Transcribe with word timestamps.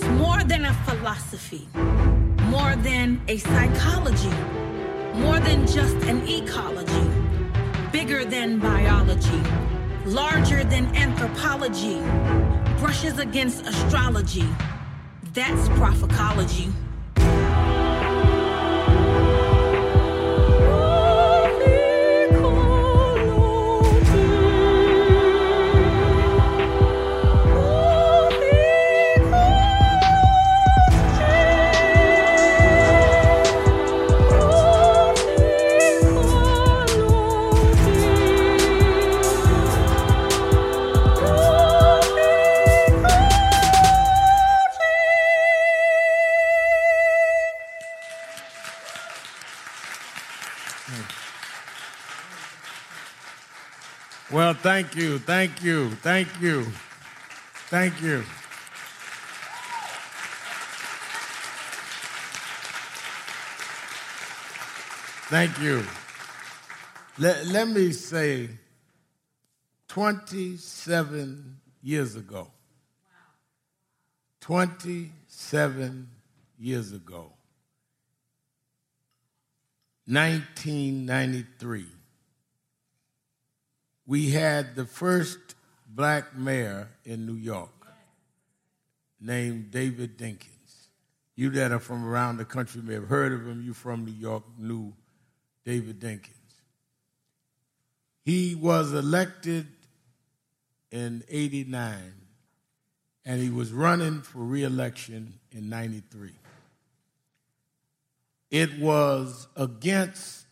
It's 0.00 0.06
more 0.10 0.44
than 0.44 0.64
a 0.64 0.72
philosophy, 0.84 1.68
more 2.54 2.76
than 2.76 3.20
a 3.26 3.36
psychology, 3.36 4.30
more 5.14 5.40
than 5.40 5.66
just 5.66 5.96
an 6.06 6.24
ecology, 6.28 7.10
bigger 7.90 8.24
than 8.24 8.60
biology, 8.60 9.42
larger 10.06 10.62
than 10.62 10.94
anthropology, 10.94 11.98
brushes 12.78 13.18
against 13.18 13.66
astrology. 13.66 14.48
That's 15.34 15.68
prophecology. 15.70 16.68
Well, 54.30 54.52
thank 54.52 54.94
you, 54.94 55.18
thank 55.18 55.62
you, 55.62 55.90
thank 55.90 56.28
you, 56.40 56.64
thank 57.70 58.02
you. 58.02 58.22
Thank 65.30 65.58
you. 65.60 65.84
Let, 67.18 67.46
let 67.46 67.68
me 67.68 67.92
say 67.92 68.50
27 69.88 71.56
years 71.82 72.14
ago, 72.16 72.50
27 74.40 76.08
years 76.58 76.92
ago, 76.92 77.32
1993, 80.06 81.86
we 84.08 84.30
had 84.30 84.74
the 84.74 84.86
first 84.86 85.38
black 85.86 86.34
mayor 86.34 86.88
in 87.04 87.26
New 87.26 87.34
York 87.34 87.68
named 89.20 89.70
David 89.70 90.16
Dinkins. 90.16 90.88
You 91.36 91.50
that 91.50 91.72
are 91.72 91.78
from 91.78 92.04
around 92.04 92.38
the 92.38 92.46
country 92.46 92.80
may 92.80 92.94
have 92.94 93.08
heard 93.08 93.32
of 93.32 93.46
him. 93.46 93.62
You 93.62 93.74
from 93.74 94.06
New 94.06 94.12
York 94.12 94.44
knew 94.58 94.94
David 95.64 96.00
Dinkins. 96.00 96.32
He 98.24 98.54
was 98.54 98.94
elected 98.94 99.66
in 100.90 101.22
89 101.28 102.14
and 103.26 103.42
he 103.42 103.50
was 103.50 103.72
running 103.72 104.22
for 104.22 104.38
reelection 104.38 105.34
in 105.52 105.68
93. 105.68 106.32
It 108.50 108.78
was 108.78 109.48
against 109.54 110.46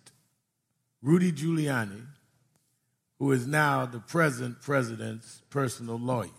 Rudy 1.00 1.32
Giuliani, 1.32 2.02
who 3.18 3.32
is 3.32 3.46
now 3.46 3.86
the 3.86 3.98
present 3.98 4.60
president's 4.60 5.42
personal 5.50 5.98
lawyer. 5.98 6.30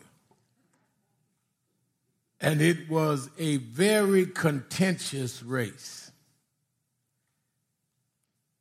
And 2.39 2.61
it 2.61 2.89
was 2.89 3.29
a 3.39 3.57
very 3.57 4.27
contentious 4.27 5.41
race. 5.41 6.11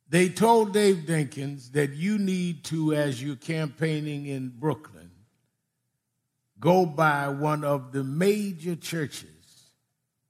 They 0.09 0.29
told 0.29 0.73
Dave 0.73 1.03
Dinkins 1.05 1.73
that 1.73 1.93
you 1.93 2.17
need 2.17 2.63
to, 2.65 2.93
as 2.93 3.21
you're 3.21 3.35
campaigning 3.35 4.25
in 4.25 4.49
Brooklyn, 4.49 5.11
go 6.59 6.85
by 6.85 7.27
one 7.27 7.63
of 7.63 7.91
the 7.91 8.03
major 8.03 8.75
churches, 8.75 9.29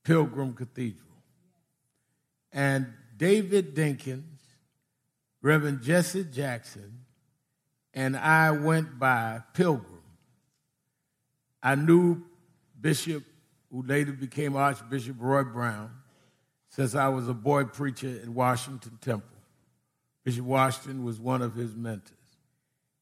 Pilgrim 0.04 0.54
Cathedral. 0.54 1.04
And 2.52 2.88
David 3.16 3.76
Dinkins, 3.76 4.24
Reverend 5.42 5.84
Jesse 5.84 6.26
Jackson, 6.26 6.97
and 7.98 8.16
I 8.16 8.52
went 8.52 9.00
by 9.00 9.42
Pilgrim. 9.56 10.04
I 11.64 11.74
knew 11.74 12.22
Bishop, 12.80 13.24
who 13.72 13.82
later 13.82 14.12
became 14.12 14.56
Archbishop 14.56 15.16
Roy 15.20 15.44
Brown, 15.44 15.90
since 16.70 16.94
I 16.94 17.08
was 17.08 17.28
a 17.28 17.34
boy 17.34 17.64
preacher 17.64 18.20
at 18.22 18.30
Washington 18.30 19.00
Temple. 19.02 19.28
Bishop 20.24 20.46
Washington 20.46 21.04
was 21.04 21.20
one 21.20 21.42
of 21.42 21.56
his 21.56 21.74
mentors. 21.74 22.14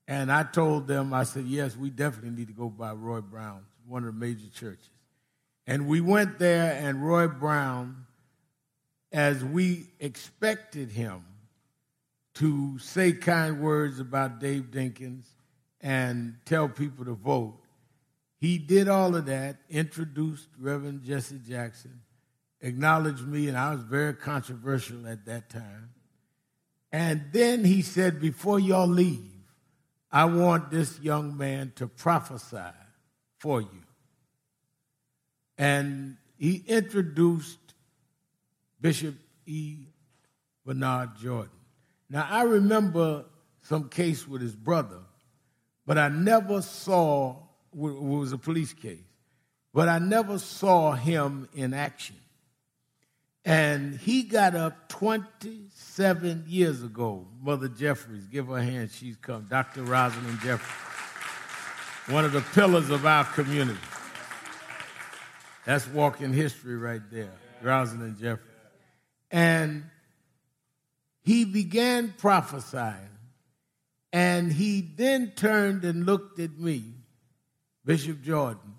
And 0.07 0.31
I 0.31 0.43
told 0.43 0.87
them, 0.87 1.13
I 1.13 1.23
said, 1.23 1.43
yes, 1.43 1.75
we 1.75 1.89
definitely 1.89 2.29
need 2.29 2.47
to 2.47 2.53
go 2.53 2.69
by 2.69 2.93
Roy 2.93 3.19
Brown, 3.19 3.65
one 3.85 4.05
of 4.05 4.13
the 4.13 4.19
major 4.25 4.47
churches. 4.53 4.89
And 5.67 5.89
we 5.89 5.99
went 5.99 6.39
there, 6.39 6.79
and 6.81 7.05
Roy 7.05 7.27
Brown, 7.27 8.05
as 9.11 9.43
we 9.43 9.87
expected 9.99 10.91
him 10.91 11.25
to 12.35 12.77
say 12.79 13.13
kind 13.13 13.61
words 13.61 13.99
about 13.99 14.39
Dave 14.39 14.71
Dinkins 14.71 15.25
and 15.81 16.35
tell 16.45 16.67
people 16.67 17.05
to 17.05 17.13
vote, 17.13 17.57
he 18.39 18.57
did 18.57 18.87
all 18.87 19.15
of 19.15 19.25
that, 19.25 19.57
introduced 19.69 20.47
Reverend 20.59 21.03
Jesse 21.03 21.39
Jackson, 21.47 22.01
acknowledged 22.61 23.25
me, 23.25 23.47
and 23.47 23.57
I 23.57 23.71
was 23.73 23.81
very 23.81 24.13
controversial 24.13 25.07
at 25.07 25.25
that 25.25 25.49
time. 25.49 25.91
And 26.91 27.25
then 27.31 27.63
he 27.63 27.81
said, 27.81 28.19
Before 28.19 28.59
y'all 28.59 28.87
leave, 28.87 29.31
I 30.11 30.25
want 30.25 30.71
this 30.71 30.99
young 30.99 31.37
man 31.37 31.73
to 31.75 31.87
prophesy 31.87 32.57
for 33.37 33.61
you. 33.61 33.83
And 35.57 36.17
he 36.37 36.63
introduced 36.67 37.59
Bishop 38.79 39.15
E. 39.45 39.87
Bernard 40.65 41.17
Jordan. 41.17 41.51
Now, 42.15 42.27
I 42.29 42.43
remember 42.43 43.25
some 43.63 43.89
case 43.89 44.25
with 44.25 44.41
his 44.41 44.55
brother, 44.55 44.99
but 45.85 45.97
I 45.97 46.07
never 46.07 46.61
saw, 46.61 47.31
it 47.73 47.77
was 47.77 48.31
a 48.31 48.37
police 48.37 48.71
case, 48.71 49.03
but 49.73 49.89
I 49.89 49.99
never 49.99 50.39
saw 50.39 50.93
him 50.93 51.49
in 51.53 51.73
action. 51.73 52.15
And 53.43 53.99
he 53.99 54.23
got 54.23 54.55
up 54.55 54.87
27 54.87 56.45
years 56.47 56.83
ago. 56.83 57.27
Mother 57.41 57.67
Jeffries, 57.67 58.27
give 58.27 58.47
her 58.47 58.59
a 58.59 58.63
hand. 58.63 58.91
She's 58.91 59.17
come. 59.17 59.47
Dr. 59.49 59.83
Rosalind 59.83 60.39
Jeffries, 60.39 60.71
one 62.07 62.23
of 62.23 62.31
the 62.31 62.39
pillars 62.53 62.91
of 62.91 63.05
our 63.05 63.25
community. 63.25 63.77
That's 65.65 65.85
walking 65.89 66.31
history 66.31 66.77
right 66.77 67.01
there, 67.11 67.33
Rosalind 67.61 68.17
Jeffries. 68.19 68.53
And 69.31 69.83
he 71.25 71.43
began 71.43 72.13
prophesying. 72.17 73.09
And 74.13 74.53
he 74.53 74.79
then 74.81 75.33
turned 75.35 75.83
and 75.83 76.05
looked 76.05 76.39
at 76.39 76.57
me, 76.57 76.93
Bishop 77.83 78.21
Jordan, 78.21 78.75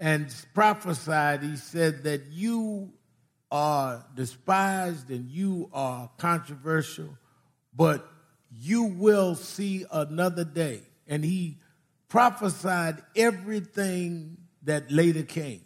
and 0.00 0.32
prophesied. 0.54 1.42
He 1.42 1.56
said 1.56 2.04
that 2.04 2.28
you 2.30 2.92
are 3.50 4.06
despised 4.14 5.10
and 5.10 5.28
you 5.28 5.68
are 5.74 6.08
controversial, 6.16 7.18
but 7.74 8.08
you 8.50 8.84
will 8.84 9.34
see 9.34 9.84
another 9.90 10.44
day. 10.44 10.82
And 11.08 11.24
he 11.24 11.58
prophesied 12.08 13.02
everything 13.16 14.38
that 14.62 14.90
later 14.90 15.24
came. 15.24 15.62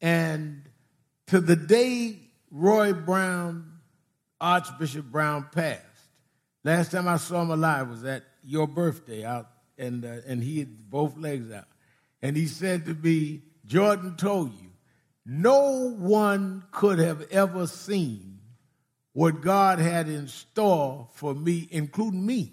And 0.00 0.68
to 1.28 1.40
the 1.40 1.56
day 1.56 2.18
Roy 2.50 2.92
Brown, 2.92 3.75
Archbishop 4.40 5.06
Brown 5.06 5.48
passed, 5.52 5.82
last 6.64 6.92
time 6.92 7.08
I 7.08 7.16
saw 7.16 7.42
him 7.42 7.50
alive 7.50 7.88
was 7.88 8.04
at 8.04 8.24
your 8.44 8.66
birthday 8.66 9.24
out, 9.24 9.48
and, 9.78 10.04
uh, 10.04 10.18
and 10.26 10.42
he 10.42 10.58
had 10.60 10.90
both 10.90 11.16
legs 11.16 11.50
out. 11.50 11.66
And 12.22 12.36
he 12.36 12.46
said 12.46 12.84
to 12.86 12.94
me, 12.94 13.42
Jordan 13.66 14.16
told 14.16 14.52
you, 14.60 14.70
no 15.24 15.90
one 15.90 16.64
could 16.70 16.98
have 16.98 17.22
ever 17.30 17.66
seen 17.66 18.38
what 19.12 19.40
God 19.40 19.78
had 19.78 20.08
in 20.08 20.28
store 20.28 21.08
for 21.12 21.34
me, 21.34 21.66
including 21.70 22.24
me, 22.24 22.52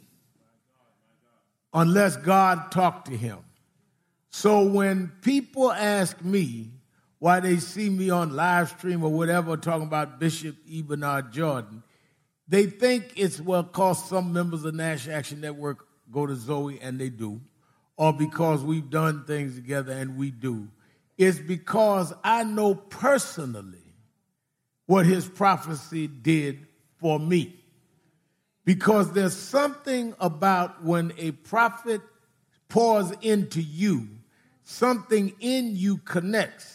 unless 1.74 2.16
God 2.16 2.72
talked 2.72 3.10
to 3.10 3.18
him. 3.18 3.40
So 4.30 4.64
when 4.64 5.12
people 5.22 5.72
ask 5.72 6.24
me 6.24 6.72
why 7.24 7.40
they 7.40 7.56
see 7.56 7.90
me 7.90 8.10
on 8.10 8.36
live 8.36 8.68
stream 8.68 9.02
or 9.02 9.10
whatever 9.10 9.56
talking 9.56 9.88
about 9.88 10.20
Bishop 10.20 10.58
E. 10.68 10.82
Bernard 10.82 11.32
Jordan, 11.32 11.82
they 12.50 12.66
think 12.66 13.14
it's 13.16 13.40
well 13.40 13.64
because 13.64 14.10
some 14.10 14.34
members 14.34 14.66
of 14.66 14.76
National 14.76 15.16
Action 15.16 15.40
Network 15.40 15.88
go 16.12 16.26
to 16.26 16.36
Zoe 16.36 16.82
and 16.82 17.00
they 17.00 17.08
do, 17.08 17.40
or 17.96 18.12
because 18.12 18.62
we've 18.62 18.90
done 18.90 19.24
things 19.24 19.56
together 19.56 19.94
and 19.94 20.18
we 20.18 20.32
do. 20.32 20.68
It's 21.18 21.40
because 21.40 22.14
I 22.26 22.44
know 22.44 22.76
personally 22.76 23.96
what 24.86 25.06
his 25.06 25.26
prophecy 25.26 26.08
did 26.08 26.68
for 26.98 27.18
me. 27.22 27.56
Because 28.66 29.14
there's 29.14 29.34
something 29.34 30.14
about 30.20 30.84
when 30.84 31.14
a 31.18 31.32
prophet 31.32 32.02
pours 32.68 33.14
into 33.22 33.62
you, 33.62 34.10
something 34.64 35.32
in 35.40 35.78
you 35.78 36.00
connects. 36.00 36.73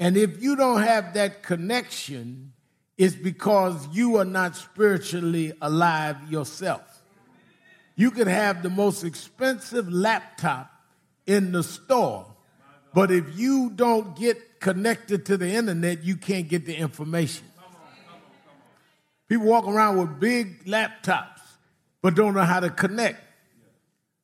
And 0.00 0.16
if 0.16 0.42
you 0.42 0.56
don't 0.56 0.82
have 0.82 1.12
that 1.14 1.42
connection, 1.42 2.54
it's 2.96 3.14
because 3.14 3.86
you 3.92 4.16
are 4.16 4.24
not 4.24 4.56
spiritually 4.56 5.52
alive 5.60 6.16
yourself. 6.30 7.02
You 7.96 8.10
could 8.10 8.26
have 8.26 8.62
the 8.62 8.70
most 8.70 9.04
expensive 9.04 9.92
laptop 9.92 10.72
in 11.26 11.52
the 11.52 11.62
store, 11.62 12.26
but 12.94 13.10
if 13.10 13.38
you 13.38 13.70
don't 13.74 14.16
get 14.16 14.58
connected 14.58 15.26
to 15.26 15.36
the 15.36 15.48
internet, 15.50 16.02
you 16.02 16.16
can't 16.16 16.48
get 16.48 16.64
the 16.64 16.74
information. 16.74 17.44
People 19.28 19.46
walk 19.46 19.68
around 19.68 19.98
with 19.98 20.18
big 20.18 20.64
laptops, 20.64 21.42
but 22.00 22.14
don't 22.14 22.32
know 22.32 22.42
how 22.42 22.60
to 22.60 22.70
connect. 22.70 23.22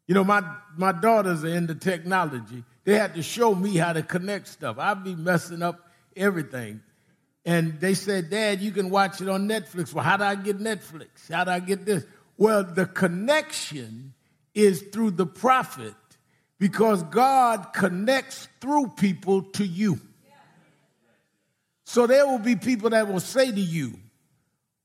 You 0.06 0.14
know, 0.14 0.24
my, 0.24 0.42
my 0.74 0.92
daughters 0.92 1.44
are 1.44 1.48
into 1.48 1.74
technology. 1.74 2.64
They 2.86 2.94
had 2.94 3.16
to 3.16 3.22
show 3.22 3.52
me 3.52 3.76
how 3.76 3.92
to 3.92 4.02
connect 4.02 4.46
stuff. 4.46 4.78
I'd 4.78 5.02
be 5.02 5.16
messing 5.16 5.60
up 5.60 5.90
everything. 6.16 6.80
And 7.44 7.80
they 7.80 7.94
said, 7.94 8.30
Dad, 8.30 8.60
you 8.60 8.70
can 8.70 8.90
watch 8.90 9.20
it 9.20 9.28
on 9.28 9.48
Netflix. 9.48 9.92
Well, 9.92 10.04
how 10.04 10.16
do 10.16 10.22
I 10.22 10.36
get 10.36 10.60
Netflix? 10.60 11.30
How 11.30 11.42
do 11.42 11.50
I 11.50 11.58
get 11.58 11.84
this? 11.84 12.04
Well, 12.38 12.62
the 12.62 12.86
connection 12.86 14.14
is 14.54 14.82
through 14.92 15.12
the 15.12 15.26
prophet 15.26 15.94
because 16.60 17.02
God 17.02 17.72
connects 17.74 18.46
through 18.60 18.92
people 18.96 19.42
to 19.42 19.66
you. 19.66 20.00
So 21.84 22.06
there 22.06 22.24
will 22.24 22.38
be 22.38 22.54
people 22.54 22.90
that 22.90 23.08
will 23.08 23.20
say 23.20 23.50
to 23.50 23.60
you, 23.60 23.98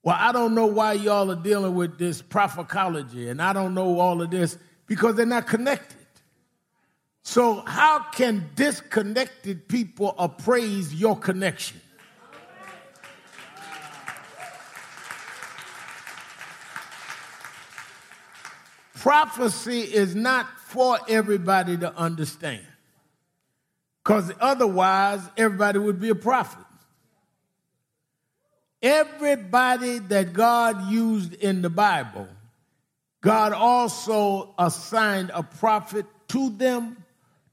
well, 0.01 0.17
I 0.19 0.31
don't 0.31 0.55
know 0.55 0.65
why 0.65 0.93
y'all 0.93 1.31
are 1.31 1.35
dealing 1.35 1.75
with 1.75 1.99
this 1.99 2.19
prophecology, 2.19 3.29
and 3.29 3.39
I 3.39 3.53
don't 3.53 3.75
know 3.75 3.99
all 3.99 4.23
of 4.23 4.31
this 4.31 4.57
because 4.87 5.15
they're 5.15 5.27
not 5.27 5.45
connected. 5.45 6.00
So, 7.23 7.61
how 7.67 7.99
can 8.11 8.49
disconnected 8.55 9.67
people 9.67 10.15
appraise 10.17 10.93
your 10.93 11.17
connection? 11.17 11.79
Prophecy 18.95 19.81
is 19.81 20.15
not 20.15 20.47
for 20.65 20.99
everybody 21.07 21.77
to 21.77 21.95
understand, 21.95 22.65
because 24.03 24.31
otherwise, 24.39 25.21
everybody 25.37 25.79
would 25.79 25.99
be 25.99 26.09
a 26.09 26.15
prophet. 26.15 26.65
Everybody 28.81 29.99
that 29.99 30.33
God 30.33 30.89
used 30.89 31.33
in 31.35 31.61
the 31.61 31.69
Bible, 31.69 32.27
God 33.21 33.53
also 33.53 34.55
assigned 34.57 35.29
a 35.33 35.43
prophet 35.43 36.05
to 36.29 36.49
them, 36.49 37.00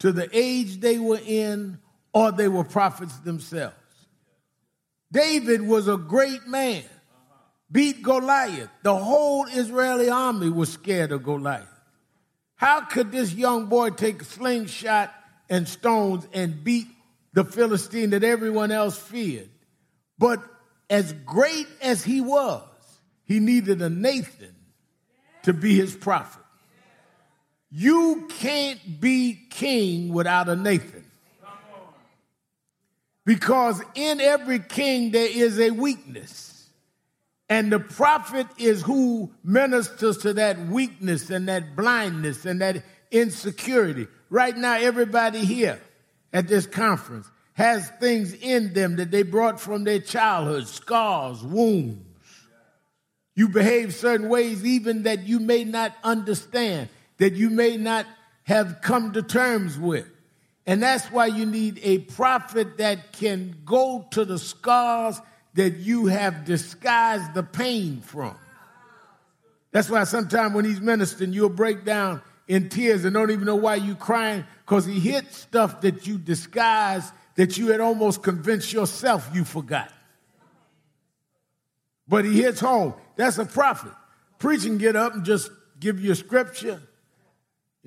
to 0.00 0.12
the 0.12 0.28
age 0.32 0.80
they 0.80 0.98
were 0.98 1.20
in, 1.24 1.78
or 2.12 2.32
they 2.32 2.48
were 2.48 2.64
prophets 2.64 3.16
themselves. 3.18 3.74
David 5.10 5.62
was 5.62 5.88
a 5.88 5.96
great 5.96 6.46
man, 6.46 6.84
beat 7.70 8.02
Goliath. 8.02 8.68
The 8.82 8.94
whole 8.94 9.46
Israeli 9.46 10.10
army 10.10 10.50
was 10.50 10.72
scared 10.72 11.12
of 11.12 11.22
Goliath. 11.22 11.66
How 12.56 12.82
could 12.82 13.12
this 13.12 13.32
young 13.32 13.66
boy 13.66 13.90
take 13.90 14.22
a 14.22 14.24
slingshot 14.24 15.14
and 15.48 15.68
stones 15.68 16.26
and 16.32 16.64
beat 16.64 16.88
the 17.32 17.44
Philistine 17.44 18.10
that 18.10 18.24
everyone 18.24 18.72
else 18.72 18.98
feared? 18.98 19.48
But 20.18 20.42
as 20.90 21.12
great 21.24 21.68
as 21.80 22.02
he 22.02 22.20
was, 22.20 22.62
he 23.24 23.40
needed 23.40 23.80
a 23.80 23.88
Nathan 23.88 24.54
to 25.44 25.52
be 25.52 25.76
his 25.76 25.94
prophet. 25.94 26.42
You 27.70 28.26
can't 28.28 29.00
be 29.00 29.38
king 29.50 30.12
without 30.12 30.48
a 30.48 30.56
Nathan. 30.56 31.04
Because 33.24 33.82
in 33.94 34.20
every 34.20 34.58
king 34.58 35.10
there 35.10 35.28
is 35.30 35.60
a 35.60 35.70
weakness. 35.70 36.70
And 37.50 37.72
the 37.72 37.80
prophet 37.80 38.46
is 38.58 38.82
who 38.82 39.30
ministers 39.42 40.18
to 40.18 40.34
that 40.34 40.58
weakness 40.68 41.30
and 41.30 41.48
that 41.48 41.76
blindness 41.76 42.44
and 42.44 42.60
that 42.60 42.82
insecurity. 43.10 44.06
Right 44.30 44.56
now, 44.56 44.74
everybody 44.74 45.44
here 45.44 45.80
at 46.32 46.48
this 46.48 46.66
conference 46.66 47.26
has 47.54 47.88
things 48.00 48.34
in 48.34 48.72
them 48.74 48.96
that 48.96 49.10
they 49.10 49.22
brought 49.22 49.60
from 49.60 49.84
their 49.84 49.98
childhood 49.98 50.68
scars, 50.68 51.42
wounds. 51.42 52.04
You 53.34 53.48
behave 53.48 53.94
certain 53.94 54.28
ways, 54.28 54.64
even 54.64 55.04
that 55.04 55.26
you 55.26 55.40
may 55.40 55.64
not 55.64 55.94
understand, 56.02 56.88
that 57.18 57.34
you 57.34 57.50
may 57.50 57.76
not 57.76 58.06
have 58.44 58.80
come 58.80 59.12
to 59.12 59.22
terms 59.22 59.78
with. 59.78 60.06
And 60.66 60.82
that's 60.82 61.06
why 61.06 61.26
you 61.26 61.46
need 61.46 61.80
a 61.82 61.98
prophet 61.98 62.78
that 62.78 63.12
can 63.12 63.56
go 63.64 64.06
to 64.12 64.24
the 64.24 64.38
scars 64.38 65.20
that 65.54 65.76
you 65.76 66.06
have 66.06 66.44
disguised 66.44 67.34
the 67.34 67.42
pain 67.42 68.00
from. 68.00 68.36
That's 69.70 69.90
why 69.90 70.04
sometimes 70.04 70.54
when 70.54 70.64
he's 70.64 70.80
ministering, 70.80 71.32
you'll 71.32 71.48
break 71.48 71.84
down 71.84 72.22
in 72.46 72.68
tears 72.68 73.04
and 73.04 73.14
don't 73.14 73.30
even 73.30 73.44
know 73.44 73.56
why 73.56 73.74
you're 73.76 73.96
crying 73.96 74.44
because 74.64 74.86
he 74.86 74.98
hit 74.98 75.32
stuff 75.32 75.82
that 75.82 76.06
you 76.06 76.18
disguised 76.18 77.12
that 77.34 77.56
you 77.56 77.68
had 77.68 77.80
almost 77.80 78.22
convinced 78.22 78.72
yourself 78.72 79.28
you 79.34 79.44
forgot. 79.44 79.92
But 82.06 82.24
he 82.24 82.42
hits 82.42 82.60
home. 82.60 82.94
That's 83.16 83.38
a 83.38 83.44
prophet. 83.44 83.92
Preaching, 84.38 84.78
get 84.78 84.96
up 84.96 85.14
and 85.14 85.24
just 85.24 85.50
give 85.78 86.00
you 86.00 86.12
a 86.12 86.14
scripture 86.14 86.80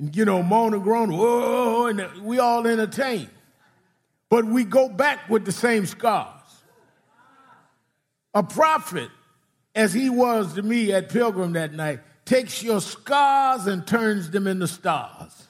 and, 0.02 0.16
you 0.16 0.26
know, 0.26 0.42
moan 0.42 0.74
and 0.74 0.84
groan, 0.84 1.14
whoa, 1.16 1.86
and 1.86 2.24
we 2.24 2.40
all 2.40 2.66
entertain. 2.66 3.30
But 4.30 4.46
we 4.46 4.64
go 4.64 4.90
back 4.90 5.30
with 5.30 5.46
the 5.46 5.52
same 5.52 5.86
scars. 5.86 6.42
A 8.34 8.42
prophet, 8.42 9.10
as 9.76 9.94
he 9.94 10.10
was 10.10 10.56
to 10.56 10.64
me 10.64 10.92
at 10.92 11.10
Pilgrim 11.10 11.54
that 11.54 11.74
night, 11.74 12.00
takes 12.26 12.64
your 12.64 12.82
scars 12.82 13.68
and 13.68 13.86
turns 13.86 14.32
them 14.32 14.48
into 14.48 14.68
stars. 14.68 15.48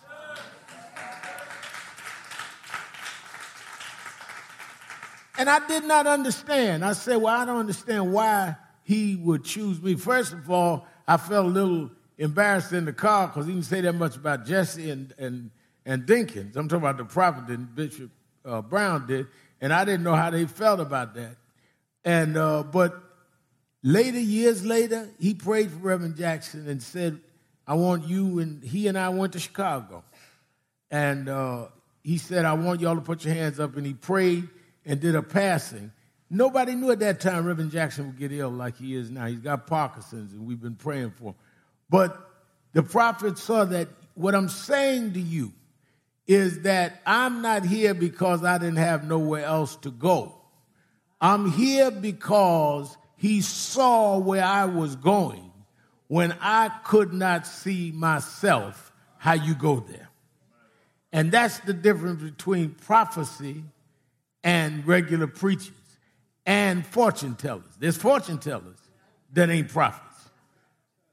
And 5.38 5.50
I 5.50 5.66
did 5.66 5.86
not 5.86 6.08
understand. 6.08 6.84
I 6.84 6.94
said, 6.94 7.18
Well, 7.18 7.34
I 7.34 7.46
don't 7.46 7.58
understand 7.58 8.12
why 8.12 8.58
he 8.84 9.16
would 9.16 9.44
choose 9.44 9.82
me. 9.82 9.96
First 9.96 10.34
of 10.34 10.52
all, 10.52 10.86
I 11.08 11.18
felt 11.18 11.46
a 11.46 11.50
little 11.50 11.90
embarrassed 12.22 12.72
in 12.72 12.86
the 12.86 12.94
car 12.94 13.28
because 13.28 13.48
he 13.48 13.54
didn't 13.54 13.66
say 13.66 13.82
that 13.82 13.94
much 13.94 14.16
about 14.16 14.46
Jesse 14.46 14.92
and, 14.92 15.14
and, 15.18 15.50
and 15.86 16.04
Dinkins. 16.04 16.56
I'm 16.56 16.70
talking 16.70 16.84
about 16.84 16.98
the 16.98 17.06
prophet 17.06 17.48
that 17.48 17.76
Bishop 17.76 18.12
uh, 18.46 18.62
Brown 18.62 19.08
did. 19.08 19.28
And 19.60 19.74
I 19.74 19.86
didn't 19.86 20.04
know 20.04 20.16
how 20.16 20.30
they 20.30 20.46
felt 20.46 20.80
about 20.80 21.16
that. 21.16 21.36
And, 22.06 22.38
uh, 22.38 22.64
but 22.64 22.96
later, 23.84 24.20
years 24.20 24.64
later, 24.64 25.10
he 25.20 25.34
prayed 25.34 25.72
for 25.72 25.78
Reverend 25.78 26.16
Jackson 26.16 26.68
and 26.68 26.82
said, 26.82 27.20
I 27.68 27.74
want 27.74 28.08
you, 28.08 28.40
and 28.40 28.64
he 28.64 28.88
and 28.88 28.98
I 28.98 29.10
went 29.10 29.34
to 29.34 29.40
Chicago. 29.40 30.04
And 30.90 31.28
uh, 31.28 31.68
he 32.04 32.18
said, 32.18 32.46
I 32.46 32.54
want 32.54 32.82
y'all 32.82 32.96
to 32.96 33.02
put 33.02 33.26
your 33.26 33.34
hands 33.34 33.60
up. 33.60 33.78
And 33.78 33.86
he 33.86 33.94
prayed 33.94 34.48
and 34.86 35.00
did 35.00 35.16
a 35.16 35.24
passing. 35.24 35.92
Nobody 36.30 36.76
knew 36.76 36.92
at 36.92 37.00
that 37.00 37.20
time 37.20 37.46
Reverend 37.46 37.72
Jackson 37.72 38.08
would 38.08 38.18
get 38.18 38.32
ill 38.32 38.50
like 38.50 38.78
he 38.78 38.96
is 38.96 39.10
now. 39.10 39.26
He's 39.26 39.40
got 39.40 39.68
Parkinson's, 39.68 40.34
and 40.34 40.46
we've 40.46 40.62
been 40.62 40.76
praying 40.76 41.12
for 41.12 41.30
him. 41.30 41.36
But 41.92 42.18
the 42.74 42.82
prophet 42.82 43.38
saw 43.38 43.66
that 43.66 43.90
what 44.16 44.34
I'm 44.34 44.50
saying 44.50 45.14
to 45.14 45.20
you 45.20 45.52
is 46.26 46.62
that 46.62 47.02
I'm 47.06 47.42
not 47.42 47.66
here 47.66 47.94
because 47.94 48.44
I 48.44 48.58
didn't 48.58 48.78
have 48.78 49.08
nowhere 49.08 49.44
else 49.44 49.76
to 49.78 49.92
go. 49.92 50.34
I'm 51.20 51.52
here 51.52 51.92
because 51.92 52.98
he 53.18 53.42
saw 53.42 54.18
where 54.18 54.44
I 54.44 54.66
was 54.66 54.96
going 54.96 55.52
when 56.08 56.36
I 56.40 56.70
could 56.86 57.14
not 57.14 57.46
see 57.46 57.92
myself 57.92 58.92
how 59.18 59.34
you 59.34 59.54
go 59.54 59.82
there. 59.82 60.10
And 61.12 61.30
that's 61.32 61.60
the 61.60 61.74
difference 61.74 62.24
between 62.24 62.72
prophecy 62.72 63.64
and 64.44 64.88
regular 64.88 65.28
preachers 65.28 65.76
and 66.46 66.86
fortune 66.86 67.36
tellers. 67.36 67.76
There's 67.80 67.98
fortune 67.98 68.38
tellers 68.38 68.80
that 69.34 69.50
ain't 69.50 69.70
prophets. 69.70 70.11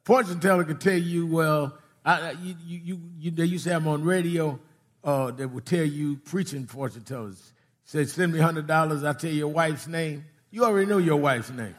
Fortune 0.08 0.40
teller 0.40 0.64
could 0.64 0.80
tell 0.80 0.96
you, 0.96 1.26
well, 1.26 1.76
I, 2.02 2.30
you, 2.42 2.56
you, 2.64 3.00
you, 3.18 3.30
they 3.30 3.44
used 3.44 3.64
to 3.64 3.72
have 3.74 3.84
them 3.84 3.92
on 3.92 4.04
radio 4.04 4.58
uh, 5.04 5.32
that 5.32 5.48
would 5.48 5.66
tell 5.66 5.84
you, 5.84 6.16
preaching 6.16 6.64
fortune 6.64 7.02
tellers, 7.02 7.52
say, 7.84 8.06
send 8.06 8.32
me 8.32 8.38
$100, 8.38 9.06
I'll 9.06 9.14
tell 9.14 9.30
your 9.30 9.48
wife's 9.48 9.86
name. 9.86 10.24
You 10.50 10.64
already 10.64 10.86
know 10.86 10.96
your 10.96 11.18
wife's 11.18 11.50
name. 11.50 11.74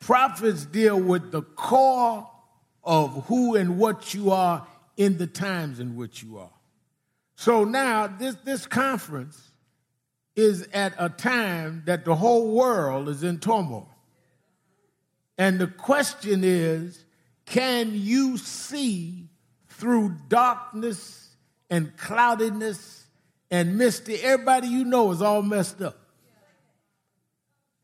Prophets 0.00 0.64
deal 0.64 0.98
with 1.00 1.30
the 1.30 1.42
core 1.42 2.28
of 2.82 3.26
who 3.26 3.54
and 3.54 3.78
what 3.78 4.12
you 4.12 4.32
are 4.32 4.66
in 4.96 5.18
the 5.18 5.28
times 5.28 5.78
in 5.78 5.94
which 5.94 6.24
you 6.24 6.38
are. 6.38 6.50
So 7.36 7.62
now 7.62 8.08
this, 8.08 8.34
this 8.42 8.66
conference 8.66 9.40
is 10.34 10.66
at 10.72 10.92
a 10.98 11.08
time 11.08 11.84
that 11.86 12.04
the 12.04 12.16
whole 12.16 12.50
world 12.50 13.08
is 13.08 13.22
in 13.22 13.38
turmoil. 13.38 13.95
And 15.38 15.58
the 15.58 15.66
question 15.66 16.42
is 16.44 17.04
can 17.44 17.92
you 17.94 18.36
see 18.38 19.28
through 19.68 20.16
darkness 20.28 21.30
and 21.70 21.96
cloudiness 21.96 23.06
and 23.50 23.78
misty? 23.78 24.16
Everybody 24.16 24.68
you 24.68 24.84
know 24.84 25.10
is 25.12 25.22
all 25.22 25.42
messed 25.42 25.80
up. 25.80 25.96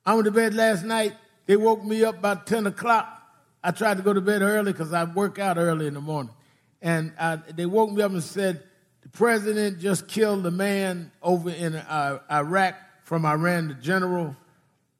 I 0.04 0.14
went 0.14 0.25
to 0.25 0.32
bed 0.32 0.54
last 0.54 0.85
night. 0.85 1.14
They 1.47 1.56
woke 1.56 1.85
me 1.85 2.04
up 2.04 2.18
about 2.18 2.47
10 2.47 2.66
o'clock. 2.66 3.21
I 3.62 3.71
tried 3.71 3.99
to 3.99 4.02
go 4.02 4.12
to 4.12 4.21
bed 4.21 4.42
early 4.42 4.73
because 4.73 4.92
I 4.92 5.04
work 5.04 5.38
out 5.38 5.59
early 5.59 5.87
in 5.87 5.94
the 5.94 6.00
morning. 6.00 6.32
And 6.80 7.12
I, 7.18 7.37
they 7.37 7.66
woke 7.66 7.92
me 7.92 8.02
up 8.02 8.11
and 8.11 8.23
said, 8.23 8.64
the 9.02 9.09
president 9.09 9.78
just 9.78 10.09
killed 10.09 10.44
a 10.47 10.50
man 10.50 11.12
over 11.23 11.50
in 11.50 11.76
uh, 11.76 12.18
Iraq 12.30 12.75
from 13.04 13.25
Iran, 13.25 13.68
the 13.68 13.75
general, 13.75 14.37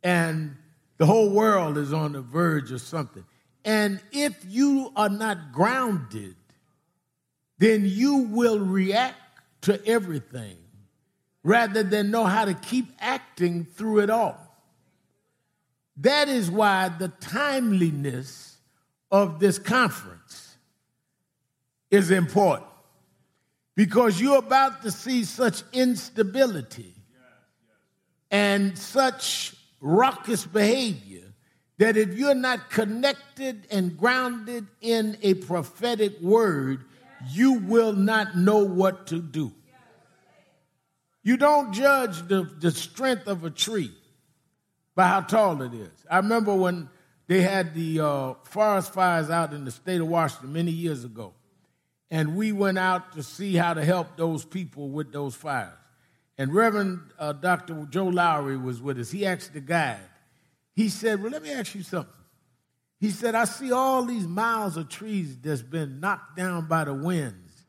and 0.05 0.57
the 0.99 1.07
whole 1.07 1.31
world 1.31 1.79
is 1.79 1.93
on 1.93 2.13
the 2.13 2.21
verge 2.21 2.71
of 2.73 2.81
something. 2.81 3.25
And 3.65 4.01
if 4.13 4.45
you 4.49 4.93
are 4.97 5.09
not 5.09 5.53
grounded, 5.53 6.37
then 7.59 7.83
you 7.85 8.25
will 8.25 8.59
react 8.59 9.17
to 9.63 9.85
everything 9.87 10.57
rather 11.45 11.83
than 11.83 12.11
know 12.11 12.25
how 12.25 12.45
to 12.45 12.55
keep 12.55 12.87
acting 13.01 13.65
through 13.65 14.01
it 14.01 14.11
all. 14.11 14.39
That 15.99 16.29
is 16.29 16.51
why 16.51 16.89
the 16.89 17.09
timeliness 17.09 18.57
of 19.11 19.39
this 19.39 19.59
conference 19.59 20.57
is 21.91 22.11
important 22.11 22.69
because 23.75 24.21
you're 24.21 24.39
about 24.39 24.83
to 24.83 24.91
see 24.91 25.25
such 25.25 25.63
instability 25.73 26.95
and 28.31 28.77
such 28.79 29.55
raucous 29.83 30.47
behavior 30.47 31.35
that 31.79 31.97
if 31.97 32.15
you're 32.15 32.35
not 32.35 32.71
connected 32.71 33.67
and 33.71 33.99
grounded 33.99 34.67
in 34.81 35.19
a 35.21 35.35
prophetic 35.35 36.21
word, 36.21 36.85
you 37.31 37.55
will 37.55 37.93
not 37.93 38.37
know 38.37 38.65
what 38.65 39.09
to 39.09 39.21
do. 39.21 39.53
You 41.25 41.37
don't 41.37 41.73
judge 41.73 42.27
the, 42.29 42.49
the 42.61 42.71
strength 42.71 43.27
of 43.27 43.45
a 43.45 43.51
tree 43.51 43.93
by 44.95 45.09
how 45.09 45.21
tall 45.21 45.63
it 45.63 45.75
is. 45.75 45.91
I 46.11 46.19
remember 46.19 46.55
when 46.55 46.89
they 47.27 47.43
had 47.43 47.75
the 47.75 48.01
uh, 48.01 48.35
forest 48.45 48.93
fires 48.93 49.31
out 49.31 49.53
in 49.53 49.65
the 49.65 49.71
state 49.71 50.01
of 50.01 50.09
Washington 50.09 50.53
many 50.53 50.71
years 50.71 51.05
ago, 51.05 51.35
and 52.11 52.37
we 52.37 52.53
went 52.53 52.79
out 52.79 53.13
to 53.13 53.23
see 53.23 53.55
how 53.55 53.75
to 53.75 53.85
help 53.85 54.17
those 54.17 54.45
people 54.45 54.89
with 54.89 55.13
those 55.13 55.35
fires. 55.35 55.73
And 56.39 56.55
Reverend 56.55 57.01
uh, 57.19 57.33
Dr. 57.35 57.87
Joe 57.91 58.07
Lowery 58.07 58.57
was 58.57 58.81
with 58.81 58.99
us. 58.99 59.11
He 59.11 59.27
asked 59.27 59.53
the 59.53 59.61
guide, 59.61 60.01
he 60.75 60.89
said, 60.89 61.23
Well, 61.23 61.33
let 61.33 61.43
me 61.43 61.53
ask 61.53 61.75
you 61.75 61.83
something. 61.83 62.13
He 62.99 63.11
said, 63.11 63.35
I 63.35 63.45
see 63.45 63.73
all 63.73 64.05
these 64.05 64.27
miles 64.27 64.77
of 64.77 64.89
trees 64.89 65.37
that's 65.39 65.61
been 65.61 66.01
knocked 66.01 66.37
down 66.37 66.69
by 66.69 66.85
the 66.85 66.95
winds 66.95 67.65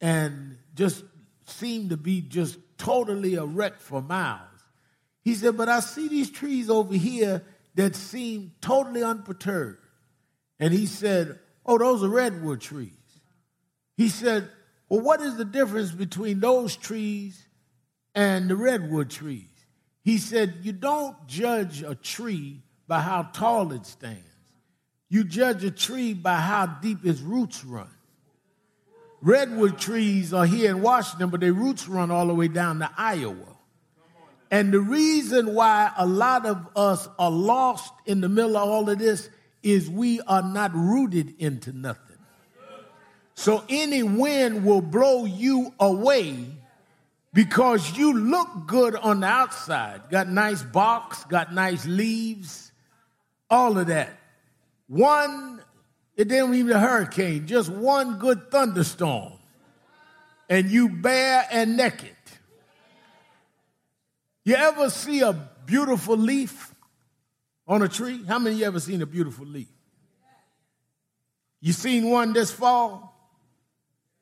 and 0.00 0.58
just 0.74 1.04
seem 1.46 1.90
to 1.90 1.96
be 1.96 2.20
just 2.20 2.58
totally 2.76 3.36
a 3.36 3.44
wreck 3.44 3.78
for 3.78 4.02
miles. 4.02 4.40
He 5.22 5.34
said, 5.34 5.56
But 5.56 5.68
I 5.68 5.80
see 5.80 6.08
these 6.08 6.30
trees 6.30 6.68
over 6.68 6.94
here 6.94 7.42
that 7.76 7.96
seem 7.96 8.52
totally 8.60 9.02
unperturbed. 9.02 9.78
And 10.58 10.74
he 10.74 10.86
said, 10.86 11.38
Oh, 11.64 11.78
those 11.78 12.02
are 12.02 12.08
redwood 12.08 12.60
trees. 12.60 12.90
He 13.96 14.08
said, 14.08 14.50
Well, 14.88 15.00
what 15.00 15.20
is 15.20 15.36
the 15.36 15.44
difference 15.44 15.92
between 15.92 16.40
those 16.40 16.76
trees 16.76 17.46
and 18.14 18.48
the 18.48 18.56
redwood 18.56 19.10
trees? 19.10 19.48
He 20.02 20.18
said, 20.18 20.58
You 20.62 20.72
don't 20.72 21.26
judge 21.26 21.82
a 21.82 21.94
tree 21.94 22.60
by 22.86 23.00
how 23.00 23.22
tall 23.32 23.72
it 23.72 23.86
stands, 23.86 24.20
you 25.08 25.24
judge 25.24 25.64
a 25.64 25.70
tree 25.70 26.14
by 26.14 26.36
how 26.36 26.66
deep 26.66 27.04
its 27.04 27.20
roots 27.20 27.64
run. 27.64 27.88
Redwood 29.22 29.78
trees 29.78 30.34
are 30.34 30.44
here 30.44 30.70
in 30.70 30.82
Washington, 30.82 31.30
but 31.30 31.40
their 31.40 31.52
roots 31.54 31.88
run 31.88 32.10
all 32.10 32.26
the 32.26 32.34
way 32.34 32.48
down 32.48 32.80
to 32.80 32.90
Iowa. 32.96 33.56
And 34.50 34.70
the 34.70 34.80
reason 34.80 35.54
why 35.54 35.90
a 35.96 36.06
lot 36.06 36.44
of 36.44 36.68
us 36.76 37.08
are 37.18 37.30
lost 37.30 37.92
in 38.04 38.20
the 38.20 38.28
middle 38.28 38.56
of 38.56 38.68
all 38.68 38.88
of 38.88 38.98
this 38.98 39.30
is 39.62 39.88
we 39.88 40.20
are 40.20 40.42
not 40.42 40.74
rooted 40.74 41.34
into 41.38 41.72
nothing. 41.72 42.18
So 43.34 43.64
any 43.68 44.02
wind 44.02 44.64
will 44.64 44.82
blow 44.82 45.24
you 45.24 45.72
away 45.80 46.46
because 47.34 47.98
you 47.98 48.16
look 48.16 48.66
good 48.66 48.94
on 48.94 49.20
the 49.20 49.26
outside. 49.26 50.02
Got 50.08 50.28
nice 50.28 50.62
box, 50.62 51.24
got 51.24 51.52
nice 51.52 51.84
leaves, 51.84 52.72
all 53.50 53.76
of 53.76 53.88
that. 53.88 54.16
One, 54.86 55.60
it 56.16 56.28
didn't 56.28 56.54
even 56.54 56.76
a 56.76 56.78
hurricane, 56.78 57.46
just 57.46 57.68
one 57.68 58.18
good 58.18 58.50
thunderstorm, 58.52 59.32
and 60.48 60.70
you 60.70 60.88
bare 60.88 61.46
and 61.50 61.76
naked. 61.76 62.10
You 64.44 64.54
ever 64.54 64.88
see 64.88 65.20
a 65.20 65.32
beautiful 65.32 66.16
leaf 66.16 66.72
on 67.66 67.82
a 67.82 67.88
tree? 67.88 68.22
How 68.24 68.38
many 68.38 68.56
of 68.56 68.60
you 68.60 68.66
ever 68.66 68.80
seen 68.80 69.02
a 69.02 69.06
beautiful 69.06 69.46
leaf? 69.46 69.68
You 71.60 71.72
seen 71.72 72.10
one 72.10 72.32
this 72.32 72.52
fall? 72.52 73.13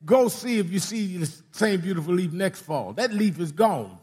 Go 0.04 0.28
see 0.28 0.58
if 0.58 0.70
you 0.70 0.78
see 0.78 1.16
the 1.16 1.32
same 1.52 1.80
beautiful 1.80 2.14
leaf 2.14 2.32
next 2.32 2.60
fall. 2.60 2.92
That 2.92 3.12
leaf 3.12 3.38
is 3.38 3.52
gone. 3.52 3.98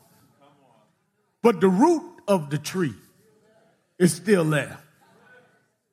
But 1.42 1.62
the 1.62 1.70
root 1.70 2.04
of 2.28 2.50
the 2.50 2.58
tree 2.58 2.96
is 3.98 4.14
still 4.14 4.46
there. 4.46 4.80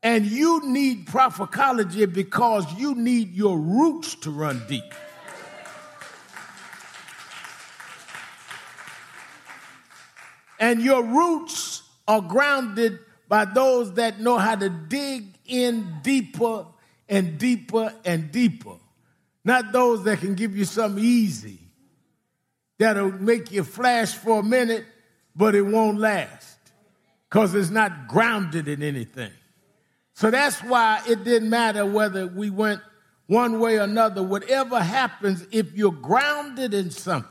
And 0.02 0.24
you 0.24 0.62
need 0.64 1.06
prophecology 1.06 2.06
because 2.06 2.72
you 2.78 2.94
need 2.94 3.34
your 3.34 3.58
roots 3.58 4.14
to 4.16 4.30
run 4.30 4.62
deep. 4.68 4.94
And 10.60 10.80
your 10.80 11.02
roots 11.02 11.82
are 12.06 12.20
grounded 12.20 13.00
by 13.28 13.44
those 13.44 13.94
that 13.94 14.20
know 14.20 14.38
how 14.38 14.54
to 14.54 14.68
dig 14.68 15.38
in 15.44 15.98
deeper 16.02 16.66
and 17.08 17.38
deeper 17.38 17.92
and 18.04 18.30
deeper. 18.30 18.76
Not 19.46 19.70
those 19.70 20.02
that 20.02 20.18
can 20.18 20.34
give 20.34 20.56
you 20.56 20.64
something 20.64 21.02
easy 21.02 21.60
that'll 22.80 23.12
make 23.12 23.52
you 23.52 23.62
flash 23.62 24.12
for 24.12 24.40
a 24.40 24.42
minute, 24.42 24.84
but 25.36 25.54
it 25.54 25.62
won't 25.62 26.00
last 26.00 26.58
because 27.30 27.54
it's 27.54 27.70
not 27.70 28.08
grounded 28.08 28.66
in 28.66 28.82
anything. 28.82 29.30
So 30.14 30.32
that's 30.32 30.58
why 30.64 31.00
it 31.08 31.22
didn't 31.22 31.48
matter 31.48 31.86
whether 31.86 32.26
we 32.26 32.50
went 32.50 32.80
one 33.28 33.60
way 33.60 33.76
or 33.76 33.82
another. 33.82 34.20
Whatever 34.20 34.80
happens, 34.80 35.46
if 35.52 35.72
you're 35.74 35.92
grounded 35.92 36.74
in 36.74 36.90
something, 36.90 37.30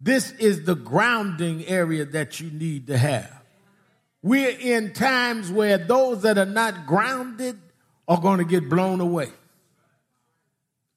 this 0.00 0.30
is 0.30 0.64
the 0.64 0.76
grounding 0.76 1.66
area 1.66 2.04
that 2.04 2.38
you 2.38 2.52
need 2.52 2.86
to 2.86 2.96
have. 2.96 3.42
We're 4.22 4.56
in 4.60 4.92
times 4.92 5.50
where 5.50 5.76
those 5.76 6.22
that 6.22 6.38
are 6.38 6.46
not 6.46 6.86
grounded 6.86 7.58
are 8.06 8.20
going 8.20 8.38
to 8.38 8.44
get 8.44 8.70
blown 8.70 9.00
away. 9.00 9.32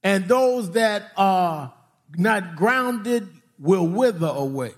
And 0.03 0.27
those 0.27 0.71
that 0.71 1.11
are 1.17 1.73
not 2.17 2.55
grounded 2.55 3.27
will 3.57 3.87
wither 3.87 4.27
away. 4.27 4.73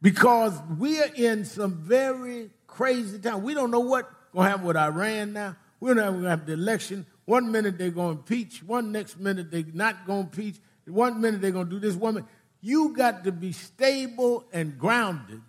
Because 0.00 0.58
we 0.78 1.00
are 1.00 1.14
in 1.14 1.44
some 1.44 1.74
very 1.74 2.50
crazy 2.66 3.18
time. 3.18 3.42
We 3.42 3.54
don't 3.54 3.70
know 3.70 3.80
what's 3.80 4.08
going 4.32 4.46
to 4.46 4.50
happen 4.50 4.66
with 4.66 4.76
Iran 4.76 5.32
now. 5.32 5.56
We 5.80 5.88
don't 5.88 5.96
know 5.96 6.10
going 6.10 6.22
to 6.24 6.30
have 6.30 6.46
the 6.46 6.52
election. 6.54 7.06
One 7.24 7.52
minute 7.52 7.78
they're 7.78 7.90
going 7.90 8.16
to 8.16 8.20
impeach. 8.20 8.62
One 8.62 8.92
next 8.92 9.18
minute 9.18 9.50
they're 9.50 9.64
not 9.72 10.06
going 10.06 10.28
to 10.28 10.40
impeach. 10.40 10.60
One 10.86 11.20
minute 11.20 11.40
they're 11.40 11.50
going 11.50 11.66
to 11.66 11.70
do 11.70 11.78
this. 11.78 11.94
One 11.94 12.14
minute. 12.14 12.28
You 12.60 12.94
got 12.96 13.24
to 13.24 13.32
be 13.32 13.52
stable 13.52 14.44
and 14.52 14.78
grounded 14.78 15.42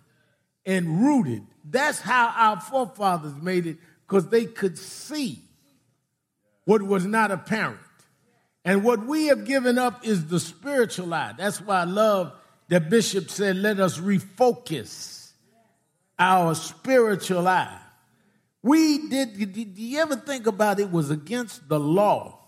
and 0.66 1.04
rooted. 1.04 1.46
That's 1.64 2.00
how 2.00 2.32
our 2.36 2.60
forefathers 2.60 3.34
made 3.40 3.66
it 3.66 3.78
because 4.06 4.28
they 4.28 4.44
could 4.44 4.78
see 4.78 5.40
what 6.64 6.82
was 6.82 7.04
not 7.04 7.30
apparent. 7.30 7.78
And 8.64 8.82
what 8.82 9.06
we 9.06 9.26
have 9.26 9.44
given 9.44 9.78
up 9.78 10.06
is 10.06 10.26
the 10.26 10.40
spiritual 10.40 11.12
eye. 11.12 11.34
That's 11.36 11.60
why 11.60 11.80
I 11.80 11.84
love 11.84 12.32
that 12.68 12.88
Bishop 12.88 13.28
said, 13.28 13.56
let 13.56 13.78
us 13.78 13.98
refocus 13.98 15.32
our 16.18 16.54
spiritual 16.54 17.46
eye. 17.46 17.80
We 18.62 19.08
did, 19.08 19.36
did 19.52 19.76
you 19.76 20.00
ever 20.00 20.16
think 20.16 20.46
about 20.46 20.80
it 20.80 20.90
was 20.90 21.10
against 21.10 21.68
the 21.68 21.78
law? 21.78 22.38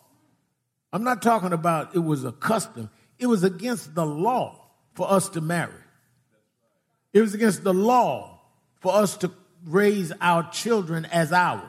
I'm 0.93 1.05
not 1.05 1.21
talking 1.21 1.53
about 1.53 1.95
it 1.95 1.99
was 1.99 2.25
a 2.25 2.33
custom. 2.33 2.89
It 3.19 3.27
was 3.27 3.45
against 3.45 3.95
the 3.95 4.07
law 4.07 4.71
for 4.95 5.11
us 5.11 5.29
to 5.31 5.43
marry. 5.43 5.73
It 7.13 7.21
was 7.21 7.35
against 7.35 7.65
the 7.65 7.75
law 7.75 8.41
for 8.81 8.95
us 8.95 9.19
to 9.19 9.31
raise 9.67 10.13
our 10.21 10.49
children 10.51 11.05
as 11.07 11.33
ours. 11.33 11.63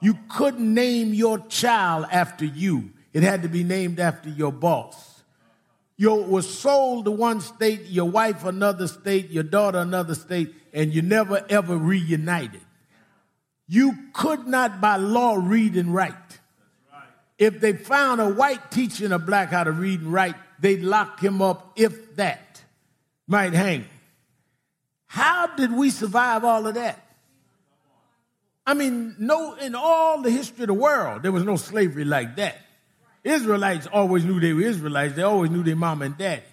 You 0.00 0.16
couldn't 0.28 0.72
name 0.72 1.14
your 1.14 1.38
child 1.48 2.06
after 2.12 2.44
you. 2.44 2.90
It 3.16 3.22
had 3.22 3.44
to 3.44 3.48
be 3.48 3.64
named 3.64 3.98
after 3.98 4.28
your 4.28 4.52
boss. 4.52 5.22
you 5.96 6.12
was 6.12 6.46
sold 6.46 7.06
to 7.06 7.10
one 7.10 7.40
state, 7.40 7.86
your 7.86 8.10
wife 8.10 8.44
another 8.44 8.86
state, 8.86 9.30
your 9.30 9.42
daughter 9.42 9.78
another 9.78 10.14
state, 10.14 10.54
and 10.74 10.94
you 10.94 11.00
never 11.00 11.42
ever 11.48 11.78
reunited. 11.78 12.60
You 13.68 13.96
could 14.12 14.46
not 14.46 14.82
by 14.82 14.96
law 14.96 15.36
read 15.40 15.76
and 15.76 15.94
write. 15.94 16.12
If 17.38 17.58
they 17.58 17.72
found 17.72 18.20
a 18.20 18.28
white 18.28 18.70
teaching 18.70 19.12
a 19.12 19.18
black 19.18 19.48
how 19.48 19.64
to 19.64 19.72
read 19.72 20.00
and 20.00 20.12
write, 20.12 20.36
they'd 20.60 20.82
lock 20.82 21.18
him 21.18 21.40
up, 21.40 21.72
if 21.74 22.16
that, 22.16 22.62
might 23.26 23.54
hang. 23.54 23.86
How 25.06 25.46
did 25.46 25.72
we 25.72 25.88
survive 25.88 26.44
all 26.44 26.66
of 26.66 26.74
that? 26.74 27.02
I 28.66 28.74
mean, 28.74 29.16
no, 29.18 29.54
in 29.54 29.74
all 29.74 30.20
the 30.20 30.30
history 30.30 30.64
of 30.64 30.68
the 30.68 30.74
world, 30.74 31.22
there 31.22 31.32
was 31.32 31.44
no 31.44 31.56
slavery 31.56 32.04
like 32.04 32.36
that. 32.36 32.58
Israelites 33.26 33.88
always 33.88 34.24
knew 34.24 34.38
they 34.38 34.52
were 34.52 34.62
Israelites. 34.62 35.14
They 35.14 35.22
always 35.22 35.50
knew 35.50 35.64
their 35.64 35.74
mom 35.74 36.02
and 36.02 36.16
daddy. 36.16 36.44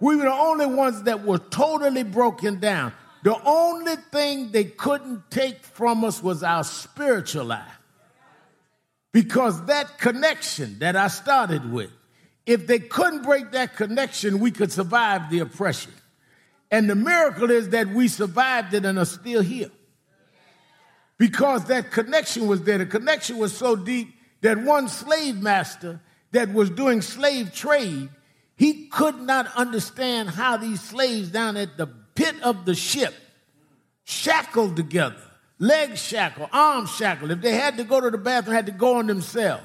We 0.00 0.16
were 0.16 0.24
the 0.24 0.32
only 0.32 0.66
ones 0.66 1.02
that 1.02 1.24
were 1.24 1.38
totally 1.38 2.02
broken 2.02 2.58
down. 2.58 2.92
The 3.22 3.36
only 3.44 3.96
thing 3.96 4.50
they 4.50 4.64
couldn't 4.64 5.30
take 5.30 5.62
from 5.62 6.04
us 6.04 6.22
was 6.22 6.42
our 6.42 6.64
spiritual 6.64 7.44
life. 7.44 7.78
Because 9.12 9.66
that 9.66 9.98
connection 9.98 10.78
that 10.78 10.96
I 10.96 11.08
started 11.08 11.70
with, 11.70 11.90
if 12.46 12.66
they 12.66 12.78
couldn't 12.78 13.22
break 13.22 13.52
that 13.52 13.76
connection, 13.76 14.40
we 14.40 14.50
could 14.50 14.72
survive 14.72 15.30
the 15.30 15.40
oppression. 15.40 15.92
And 16.70 16.88
the 16.88 16.94
miracle 16.94 17.50
is 17.50 17.68
that 17.68 17.88
we 17.88 18.08
survived 18.08 18.72
it 18.72 18.86
and 18.86 18.98
are 18.98 19.04
still 19.04 19.42
here. 19.42 19.70
Because 21.18 21.66
that 21.66 21.90
connection 21.90 22.48
was 22.48 22.62
there. 22.62 22.78
The 22.78 22.86
connection 22.86 23.36
was 23.36 23.54
so 23.54 23.76
deep 23.76 24.14
that 24.40 24.58
one 24.58 24.88
slave 24.88 25.36
master 25.36 26.00
that 26.32 26.52
was 26.52 26.70
doing 26.70 27.00
slave 27.00 27.54
trade, 27.54 28.08
he 28.56 28.86
could 28.86 29.20
not 29.20 29.46
understand 29.56 30.30
how 30.30 30.56
these 30.56 30.80
slaves 30.80 31.30
down 31.30 31.56
at 31.56 31.76
the 31.76 31.86
pit 31.86 32.34
of 32.42 32.64
the 32.64 32.74
ship, 32.74 33.14
shackled 34.04 34.76
together, 34.76 35.22
legs 35.58 36.02
shackled, 36.02 36.48
arms 36.52 36.90
shackled. 36.94 37.30
If 37.30 37.40
they 37.40 37.54
had 37.54 37.76
to 37.76 37.84
go 37.84 38.00
to 38.00 38.10
the 38.10 38.18
bathroom, 38.18 38.54
had 38.54 38.66
to 38.66 38.72
go 38.72 38.96
on 38.96 39.06
themselves. 39.06 39.64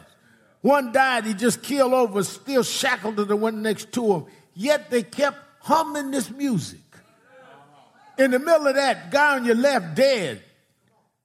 One 0.62 0.91
died, 0.91 1.25
he 1.25 1.33
just 1.33 1.62
killed 1.62 1.93
over, 1.93 2.24
still 2.24 2.63
shackled 2.63 3.17
to 3.17 3.25
the 3.25 3.36
one 3.36 3.62
next 3.62 3.91
to 3.93 4.13
him. 4.13 4.25
Yet 4.53 4.89
they 4.89 5.03
kept 5.03 5.38
humming 5.62 6.12
this 6.12 6.29
music. 6.29 6.79
In 8.17 8.31
the 8.31 8.39
middle 8.39 8.67
of 8.67 8.75
that, 8.75 9.12
guy 9.12 9.36
on 9.36 9.45
your 9.45 9.55
left 9.55 9.95
dead. 9.95 10.41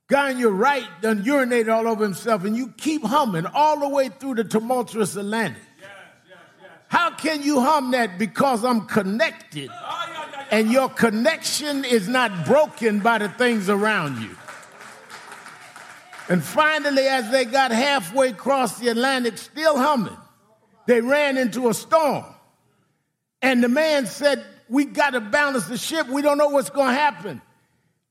Guy 0.08 0.30
on 0.30 0.38
your 0.38 0.50
right 0.50 0.86
done 1.00 1.22
urinated 1.24 1.72
all 1.72 1.88
over 1.88 2.04
himself, 2.04 2.44
and 2.44 2.56
you 2.56 2.68
keep 2.76 3.02
humming 3.02 3.46
all 3.46 3.80
the 3.80 3.88
way 3.88 4.08
through 4.08 4.34
the 4.34 4.44
tumultuous 4.44 5.16
Atlantic. 5.16 5.62
Yes, 5.80 5.88
yes, 6.28 6.38
yes. 6.60 6.70
How 6.88 7.10
can 7.10 7.42
you 7.42 7.60
hum 7.60 7.92
that? 7.92 8.18
Because 8.18 8.64
I'm 8.64 8.86
connected, 8.86 9.70
ah, 9.72 10.48
and 10.50 10.70
your 10.70 10.88
connection 10.88 11.84
is 11.84 12.08
not 12.08 12.44
broken 12.44 13.00
by 13.00 13.18
the 13.18 13.28
things 13.30 13.70
around 13.70 14.20
you. 14.20 14.36
And 16.28 16.42
finally, 16.42 17.06
as 17.06 17.30
they 17.30 17.44
got 17.44 17.72
halfway 17.72 18.30
across 18.30 18.78
the 18.78 18.88
Atlantic, 18.88 19.38
still 19.38 19.76
humming, 19.76 20.16
they 20.86 21.00
ran 21.00 21.36
into 21.36 21.68
a 21.68 21.74
storm. 21.74 22.24
And 23.40 23.62
the 23.62 23.68
man 23.68 24.06
said, 24.06 24.44
We 24.68 24.84
got 24.84 25.10
to 25.10 25.20
balance 25.20 25.66
the 25.66 25.76
ship. 25.76 26.08
We 26.08 26.22
don't 26.22 26.38
know 26.38 26.48
what's 26.48 26.70
going 26.70 26.88
to 26.88 26.94
happen. 26.94 27.42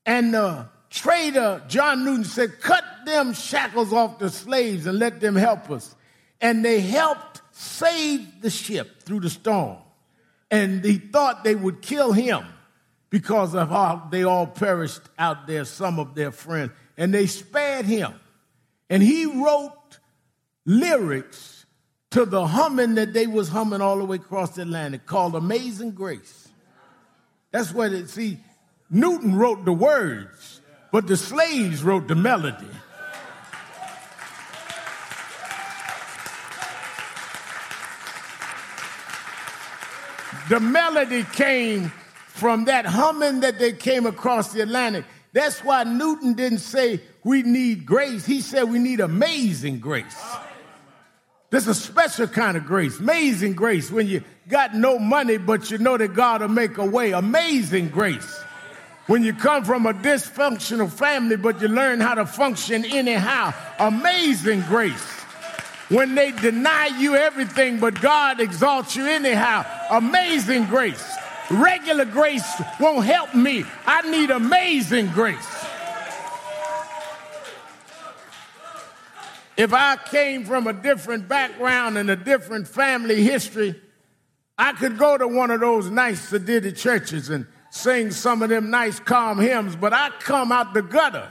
And 0.04 0.34
the 0.34 0.68
trader, 0.92 1.62
John 1.66 2.04
Newton, 2.04 2.24
said, 2.24 2.60
Cut 2.60 2.84
them 3.04 3.32
shackles 3.32 3.92
off 3.92 4.18
the 4.18 4.30
slaves 4.30 4.86
and 4.86 4.98
let 4.98 5.20
them 5.20 5.34
help 5.34 5.70
us. 5.70 5.96
And 6.40 6.64
they 6.64 6.80
helped 6.80 7.40
save 7.50 8.42
the 8.42 8.50
ship 8.50 9.02
through 9.02 9.20
the 9.20 9.30
storm. 9.30 9.78
And 10.50 10.84
he 10.84 10.98
thought 10.98 11.44
they 11.44 11.54
would 11.54 11.80
kill 11.80 12.12
him 12.12 12.44
because 13.10 13.54
of 13.54 13.70
how 13.70 14.08
they 14.10 14.22
all 14.22 14.46
perished 14.46 15.02
out 15.18 15.46
there, 15.46 15.64
some 15.64 15.98
of 15.98 16.14
their 16.14 16.30
friends. 16.30 16.72
And 16.96 17.12
they 17.12 17.26
spared 17.26 17.86
him. 17.86 18.14
And 18.90 19.02
he 19.02 19.24
wrote 19.24 19.98
lyrics 20.66 21.64
to 22.10 22.26
the 22.26 22.46
humming 22.46 22.96
that 22.96 23.14
they 23.14 23.26
was 23.26 23.48
humming 23.48 23.80
all 23.80 23.96
the 23.96 24.04
way 24.04 24.16
across 24.16 24.56
the 24.56 24.62
Atlantic 24.62 25.06
called 25.06 25.34
Amazing 25.34 25.92
Grace. 25.92 26.48
That's 27.50 27.72
what 27.72 27.92
it, 27.92 28.10
see, 28.10 28.38
Newton 28.90 29.34
wrote 29.34 29.64
the 29.64 29.72
words, 29.72 30.51
but 30.92 31.06
the 31.06 31.16
slaves 31.16 31.82
wrote 31.82 32.06
the 32.06 32.14
melody. 32.14 32.68
The 40.50 40.60
melody 40.60 41.24
came 41.32 41.90
from 42.26 42.66
that 42.66 42.84
humming 42.84 43.40
that 43.40 43.58
they 43.58 43.72
came 43.72 44.04
across 44.04 44.52
the 44.52 44.60
Atlantic. 44.60 45.06
That's 45.32 45.60
why 45.60 45.84
Newton 45.84 46.34
didn't 46.34 46.58
say 46.58 47.00
we 47.24 47.42
need 47.42 47.86
grace. 47.86 48.26
He 48.26 48.42
said 48.42 48.64
we 48.64 48.78
need 48.78 49.00
amazing 49.00 49.80
grace. 49.80 50.20
This 51.48 51.62
is 51.62 51.68
a 51.68 51.74
special 51.74 52.26
kind 52.26 52.56
of 52.58 52.66
grace, 52.66 52.98
amazing 52.98 53.54
grace. 53.54 53.90
When 53.90 54.06
you 54.06 54.22
got 54.48 54.74
no 54.74 54.98
money, 54.98 55.38
but 55.38 55.70
you 55.70 55.78
know 55.78 55.96
that 55.96 56.12
God 56.12 56.42
will 56.42 56.48
make 56.48 56.76
a 56.76 56.84
way, 56.84 57.12
amazing 57.12 57.88
grace. 57.88 58.41
When 59.06 59.24
you 59.24 59.34
come 59.34 59.64
from 59.64 59.86
a 59.86 59.92
dysfunctional 59.92 60.90
family, 60.90 61.36
but 61.36 61.60
you 61.60 61.68
learn 61.68 62.00
how 62.00 62.14
to 62.14 62.24
function 62.24 62.84
anyhow, 62.84 63.52
amazing 63.78 64.62
grace. 64.62 65.10
When 65.88 66.14
they 66.14 66.30
deny 66.30 66.86
you 66.98 67.16
everything, 67.16 67.80
but 67.80 68.00
God 68.00 68.40
exalts 68.40 68.94
you 68.96 69.06
anyhow, 69.06 69.66
amazing 69.90 70.66
grace. 70.66 71.04
Regular 71.50 72.04
grace 72.04 72.62
won't 72.80 73.04
help 73.04 73.34
me. 73.34 73.64
I 73.84 74.08
need 74.08 74.30
amazing 74.30 75.08
grace. 75.08 75.64
If 79.56 79.74
I 79.74 79.96
came 79.96 80.44
from 80.44 80.66
a 80.66 80.72
different 80.72 81.28
background 81.28 81.98
and 81.98 82.08
a 82.08 82.16
different 82.16 82.68
family 82.68 83.22
history, 83.22 83.78
I 84.56 84.72
could 84.72 84.96
go 84.96 85.18
to 85.18 85.28
one 85.28 85.50
of 85.50 85.60
those 85.60 85.90
nice 85.90 86.30
sedated 86.30 86.78
churches 86.78 87.28
and 87.28 87.46
sing 87.72 88.10
some 88.10 88.42
of 88.42 88.50
them 88.50 88.68
nice 88.68 89.00
calm 89.00 89.38
hymns, 89.40 89.76
but 89.76 89.94
I 89.94 90.10
come 90.20 90.52
out 90.52 90.74
the 90.74 90.82
gutter. 90.82 91.26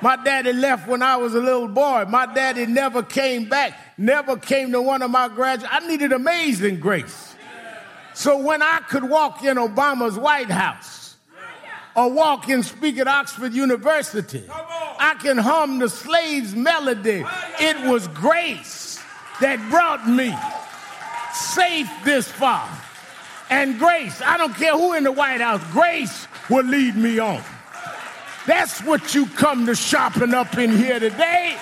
My 0.00 0.14
daddy 0.14 0.52
left 0.52 0.86
when 0.86 1.02
I 1.02 1.16
was 1.16 1.34
a 1.34 1.40
little 1.40 1.66
boy. 1.66 2.04
My 2.08 2.32
daddy 2.32 2.64
never 2.64 3.02
came 3.02 3.48
back, 3.48 3.76
never 3.98 4.36
came 4.36 4.70
to 4.70 4.80
one 4.80 5.02
of 5.02 5.10
my 5.10 5.28
graduates. 5.28 5.68
I 5.74 5.86
needed 5.86 6.12
amazing 6.12 6.78
grace. 6.78 7.34
So 8.14 8.38
when 8.38 8.62
I 8.62 8.78
could 8.88 9.02
walk 9.02 9.42
in 9.42 9.56
Obama's 9.56 10.16
White 10.16 10.50
House 10.50 11.16
or 11.96 12.08
walk 12.12 12.48
and 12.48 12.64
speak 12.64 12.98
at 12.98 13.08
Oxford 13.08 13.52
University, 13.52 14.44
I 14.48 15.16
can 15.20 15.38
hum 15.38 15.80
the 15.80 15.88
slave's 15.88 16.54
melody. 16.54 17.24
It 17.60 17.90
was 17.90 18.06
grace 18.08 19.02
that 19.40 19.58
brought 19.70 20.08
me 20.08 20.32
safe 21.34 21.90
this 22.04 22.28
far. 22.28 22.68
And 23.50 23.78
grace, 23.78 24.20
I 24.20 24.36
don't 24.36 24.54
care 24.54 24.72
who 24.72 24.92
in 24.92 25.04
the 25.04 25.12
White 25.12 25.40
House, 25.40 25.62
grace 25.72 26.28
will 26.50 26.64
lead 26.64 26.96
me 26.96 27.18
on. 27.18 27.42
That's 28.46 28.82
what 28.82 29.14
you 29.14 29.26
come 29.26 29.66
to 29.66 29.74
shopping 29.74 30.34
up 30.34 30.56
in 30.58 30.70
here 30.70 30.98
today. 30.98 31.56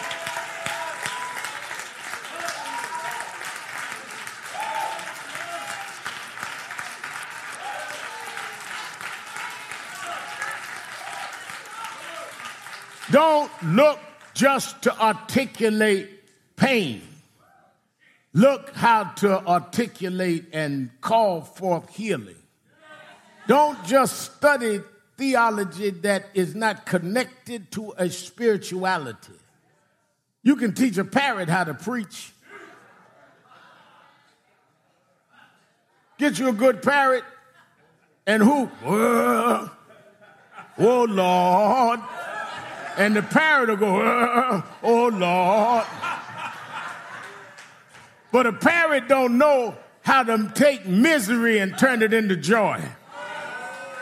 Don't 13.11 13.51
look 13.63 14.01
just 14.35 14.83
to 14.83 15.01
articulate 15.01 16.11
pain. 16.57 17.03
Look 18.37 18.75
how 18.75 19.05
to 19.05 19.47
articulate 19.47 20.49
and 20.53 20.91
call 21.01 21.41
forth 21.41 21.89
healing. 21.97 22.37
Don't 23.47 23.83
just 23.87 24.35
study 24.37 24.83
theology 25.17 25.89
that 25.89 26.27
is 26.35 26.55
not 26.55 26.85
connected 26.85 27.71
to 27.71 27.95
a 27.97 28.11
spirituality. 28.11 29.33
You 30.43 30.57
can 30.57 30.75
teach 30.75 30.99
a 30.99 31.05
parrot 31.05 31.49
how 31.49 31.65
to 31.65 31.73
preach. 31.73 32.31
Get 36.19 36.39
you 36.39 36.51
a 36.51 36.53
good 36.53 36.83
parrot 36.83 37.25
and 38.27 38.43
who? 38.43 38.71
Oh, 40.79 41.05
Lord 41.05 42.01
and 42.97 43.15
the 43.15 43.23
parrot 43.23 43.69
will 43.69 43.77
go, 43.77 44.63
oh 44.83 45.09
Lord. 45.09 45.87
But 48.33 48.47
a 48.47 48.53
parrot 48.53 49.09
don't 49.09 49.39
know 49.39 49.77
how 50.03 50.23
to 50.23 50.51
take 50.55 50.87
misery 50.87 51.59
and 51.59 51.77
turn 51.79 52.03
it 52.03 52.13
into 52.13 52.37
joy. 52.37 52.83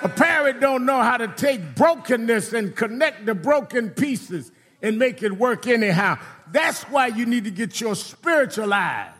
A 0.03 0.09
parrot 0.09 0.61
don't 0.61 0.85
know 0.85 1.01
how 1.01 1.17
to 1.17 1.29
take 1.29 1.75
brokenness 1.75 2.53
and 2.53 2.77
connect 2.77 3.25
the 3.25 3.35
broken 3.35 3.91
pieces 3.91 4.53
and 4.83 4.99
make 4.99 5.23
it 5.23 5.33
work 5.33 5.67
anyhow. 5.67 6.19
That's 6.53 6.83
why 6.85 7.07
you 7.07 7.25
need 7.25 7.45
to 7.45 7.51
get 7.51 7.81
your 7.81 7.95
spiritual 7.97 8.75
eyes. 8.75 9.13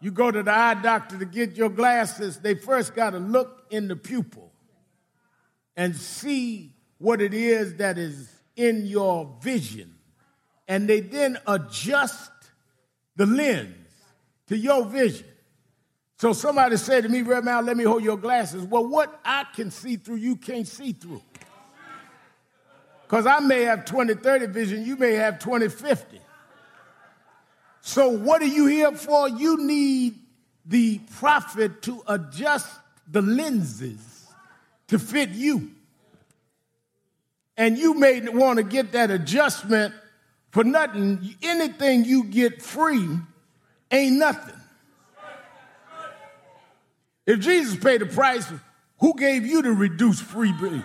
you 0.00 0.10
go 0.10 0.30
to 0.30 0.42
the 0.42 0.52
eye 0.52 0.74
doctor 0.74 1.18
to 1.18 1.24
get 1.24 1.56
your 1.56 1.70
glasses, 1.70 2.38
they 2.38 2.54
first 2.54 2.94
got 2.94 3.10
to 3.10 3.18
look 3.18 3.66
in 3.70 3.88
the 3.88 3.96
pupil 3.96 4.52
and 5.76 5.96
see 5.96 6.74
what 6.98 7.20
it 7.20 7.34
is 7.34 7.76
that 7.76 7.98
is 7.98 8.30
in 8.54 8.86
your 8.86 9.34
vision. 9.40 9.93
And 10.66 10.88
they 10.88 11.00
then 11.00 11.38
adjust 11.46 12.30
the 13.16 13.26
lens 13.26 13.76
to 14.48 14.56
your 14.56 14.84
vision. 14.84 15.26
So 16.18 16.32
somebody 16.32 16.76
said 16.76 17.02
to 17.02 17.08
me, 17.08 17.22
Rev 17.22 17.44
Mal, 17.44 17.62
let 17.62 17.76
me 17.76 17.84
hold 17.84 18.02
your 18.02 18.16
glasses. 18.16 18.64
Well, 18.64 18.86
what 18.86 19.20
I 19.24 19.44
can 19.54 19.70
see 19.70 19.96
through, 19.96 20.16
you 20.16 20.36
can't 20.36 20.66
see 20.66 20.92
through. 20.92 21.22
Because 23.02 23.26
I 23.26 23.40
may 23.40 23.62
have 23.62 23.84
20 23.84 24.14
30 24.14 24.46
vision, 24.46 24.84
you 24.84 24.96
may 24.96 25.12
have 25.12 25.38
20 25.38 25.68
50. 25.68 26.20
So, 27.82 28.08
what 28.08 28.40
are 28.40 28.46
you 28.46 28.66
here 28.66 28.92
for? 28.92 29.28
You 29.28 29.58
need 29.58 30.18
the 30.64 30.98
prophet 31.18 31.82
to 31.82 32.02
adjust 32.06 32.66
the 33.10 33.20
lenses 33.20 34.26
to 34.88 34.98
fit 34.98 35.30
you. 35.30 35.70
And 37.56 37.76
you 37.76 37.94
may 37.94 38.20
want 38.20 38.56
to 38.56 38.62
get 38.62 38.92
that 38.92 39.10
adjustment 39.10 39.94
for 40.54 40.62
nothing. 40.62 41.34
Anything 41.42 42.04
you 42.04 42.24
get 42.24 42.62
free 42.62 43.18
ain't 43.90 44.16
nothing. 44.16 44.54
If 47.26 47.40
Jesus 47.40 47.76
paid 47.76 48.00
the 48.02 48.06
price, 48.06 48.50
who 49.00 49.14
gave 49.18 49.44
you 49.44 49.62
the 49.62 49.72
reduced 49.72 50.22
free 50.22 50.52
bill? 50.52 50.82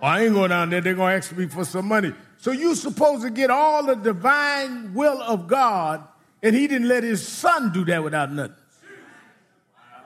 I 0.00 0.24
ain't 0.24 0.34
going 0.34 0.50
down 0.50 0.70
there. 0.70 0.80
They're 0.80 0.94
going 0.94 1.10
to 1.10 1.16
ask 1.16 1.36
me 1.36 1.48
for 1.48 1.64
some 1.64 1.88
money. 1.88 2.12
So 2.38 2.52
you're 2.52 2.76
supposed 2.76 3.22
to 3.22 3.30
get 3.30 3.50
all 3.50 3.84
the 3.84 3.94
divine 3.94 4.94
will 4.94 5.20
of 5.22 5.48
God, 5.48 6.06
and 6.42 6.54
he 6.54 6.68
didn't 6.68 6.88
let 6.88 7.02
his 7.02 7.26
son 7.26 7.72
do 7.72 7.84
that 7.86 8.02
without 8.02 8.32
nothing. 8.32 8.56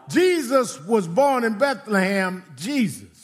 Jesus 0.09 0.81
was 0.83 1.07
born 1.09 1.45
in 1.45 1.59
Bethlehem, 1.59 2.45
Jesus. 2.57 3.16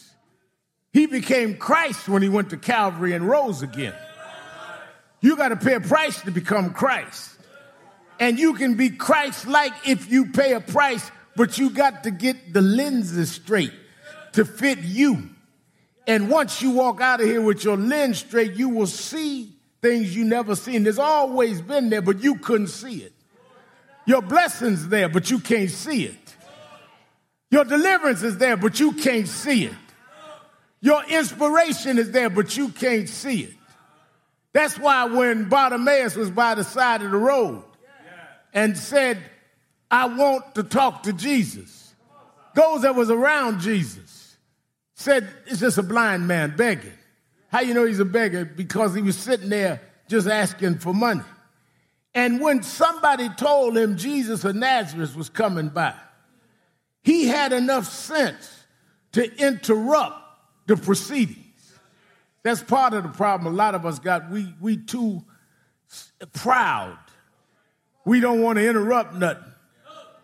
He 0.92 1.06
became 1.06 1.56
Christ 1.56 2.08
when 2.08 2.22
he 2.22 2.28
went 2.28 2.50
to 2.50 2.56
Calvary 2.56 3.12
and 3.12 3.26
rose 3.26 3.62
again. 3.62 3.94
You 5.20 5.36
got 5.36 5.48
to 5.48 5.56
pay 5.56 5.74
a 5.74 5.80
price 5.80 6.20
to 6.22 6.30
become 6.30 6.72
Christ. 6.74 7.30
And 8.20 8.38
you 8.38 8.54
can 8.54 8.74
be 8.74 8.90
Christ 8.90 9.46
like 9.46 9.72
if 9.86 10.10
you 10.10 10.26
pay 10.26 10.52
a 10.52 10.60
price, 10.60 11.10
but 11.34 11.58
you 11.58 11.70
got 11.70 12.04
to 12.04 12.10
get 12.10 12.52
the 12.52 12.60
lenses 12.60 13.30
straight 13.30 13.72
to 14.32 14.44
fit 14.44 14.78
you. 14.80 15.30
And 16.06 16.28
once 16.28 16.60
you 16.60 16.72
walk 16.72 17.00
out 17.00 17.20
of 17.20 17.26
here 17.26 17.40
with 17.40 17.64
your 17.64 17.76
lens 17.76 18.18
straight, 18.18 18.54
you 18.54 18.68
will 18.68 18.86
see 18.86 19.52
things 19.80 20.14
you 20.14 20.24
never 20.24 20.54
seen. 20.56 20.82
There's 20.82 20.98
always 20.98 21.62
been 21.62 21.90
there, 21.90 22.02
but 22.02 22.22
you 22.22 22.36
couldn't 22.36 22.68
see 22.68 22.98
it. 22.98 23.12
Your 24.04 24.20
blessings 24.20 24.88
there, 24.88 25.08
but 25.08 25.30
you 25.30 25.38
can't 25.38 25.70
see 25.70 26.04
it. 26.04 26.36
Your 27.50 27.64
deliverance 27.64 28.22
is 28.22 28.38
there, 28.38 28.56
but 28.56 28.80
you 28.80 28.92
can't 28.92 29.28
see 29.28 29.64
it. 29.66 29.74
Your 30.82 31.02
inspiration 31.04 31.98
is 31.98 32.10
there, 32.10 32.28
but 32.28 32.54
you 32.56 32.68
can't 32.68 33.08
see 33.08 33.44
it. 33.44 33.54
That's 34.52 34.78
why 34.78 35.06
when 35.06 35.48
Bartimaeus 35.48 36.14
was 36.14 36.30
by 36.30 36.54
the 36.54 36.64
side 36.64 37.00
of 37.00 37.10
the 37.10 37.16
road, 37.16 37.64
and 38.52 38.76
said, 38.76 39.18
I 39.90 40.06
want 40.06 40.56
to 40.56 40.62
talk 40.62 41.04
to 41.04 41.12
Jesus. 41.12 41.94
Those 42.54 42.82
that 42.82 42.94
was 42.94 43.10
around 43.10 43.60
Jesus 43.60 44.36
said, 44.94 45.28
it's 45.46 45.60
just 45.60 45.78
a 45.78 45.82
blind 45.82 46.28
man 46.28 46.54
begging. 46.56 46.92
How 47.48 47.60
you 47.60 47.74
know 47.74 47.84
he's 47.84 48.00
a 48.00 48.04
beggar? 48.04 48.44
Because 48.44 48.94
he 48.94 49.02
was 49.02 49.16
sitting 49.16 49.48
there 49.48 49.80
just 50.08 50.26
asking 50.26 50.78
for 50.78 50.92
money. 50.92 51.22
And 52.14 52.40
when 52.40 52.62
somebody 52.62 53.30
told 53.30 53.76
him 53.76 53.96
Jesus 53.96 54.44
of 54.44 54.54
Nazareth 54.54 55.16
was 55.16 55.30
coming 55.30 55.70
by, 55.70 55.94
he 57.02 57.26
had 57.26 57.52
enough 57.52 57.86
sense 57.86 58.64
to 59.12 59.34
interrupt 59.42 60.21
the 60.66 60.76
proceedings. 60.76 61.38
That's 62.42 62.62
part 62.62 62.94
of 62.94 63.04
the 63.04 63.08
problem 63.10 63.52
a 63.52 63.56
lot 63.56 63.74
of 63.74 63.86
us 63.86 63.98
got. 63.98 64.30
We, 64.30 64.52
we 64.60 64.76
too 64.76 65.22
proud 66.32 66.98
we 68.04 68.20
don't 68.20 68.42
want 68.42 68.58
to 68.58 68.68
interrupt 68.68 69.14
nothing. 69.14 69.44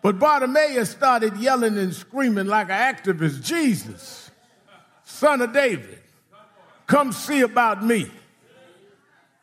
But 0.02 0.18
Bartimaeus 0.18 0.90
started 0.90 1.36
yelling 1.36 1.76
and 1.76 1.92
screaming 1.92 2.46
like 2.46 2.70
an 2.70 2.94
activist 2.94 3.42
Jesus, 3.42 4.30
son 5.04 5.40
of 5.40 5.52
David, 5.52 5.98
come 6.86 7.12
see 7.12 7.40
about 7.40 7.84
me. 7.84 8.10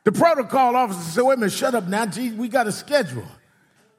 The 0.05 0.12
protocol 0.12 0.75
officer 0.75 1.01
said, 1.01 1.23
wait 1.23 1.34
a 1.36 1.38
minute, 1.38 1.51
shut 1.51 1.75
up 1.75 1.88
now. 1.88 2.05
Jesus, 2.05 2.38
we 2.38 2.47
got 2.47 2.67
a 2.67 2.71
schedule. 2.71 3.25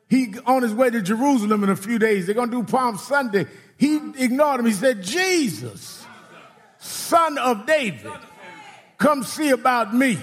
He 0.08 0.34
on 0.46 0.62
his 0.62 0.72
way 0.72 0.88
to 0.88 1.02
Jerusalem 1.02 1.64
in 1.64 1.70
a 1.70 1.76
few 1.76 1.98
days. 1.98 2.26
They're 2.26 2.34
going 2.34 2.50
to 2.50 2.62
do 2.62 2.62
Palm 2.62 2.96
Sunday. 2.96 3.46
He 3.76 3.96
ignored 3.96 4.60
him. 4.60 4.66
He 4.66 4.72
said, 4.72 5.02
Jesus, 5.02 6.05
son 6.86 7.38
of 7.38 7.66
David, 7.66 8.10
come 8.98 9.22
see 9.22 9.50
about 9.50 9.94
me. 9.94 10.18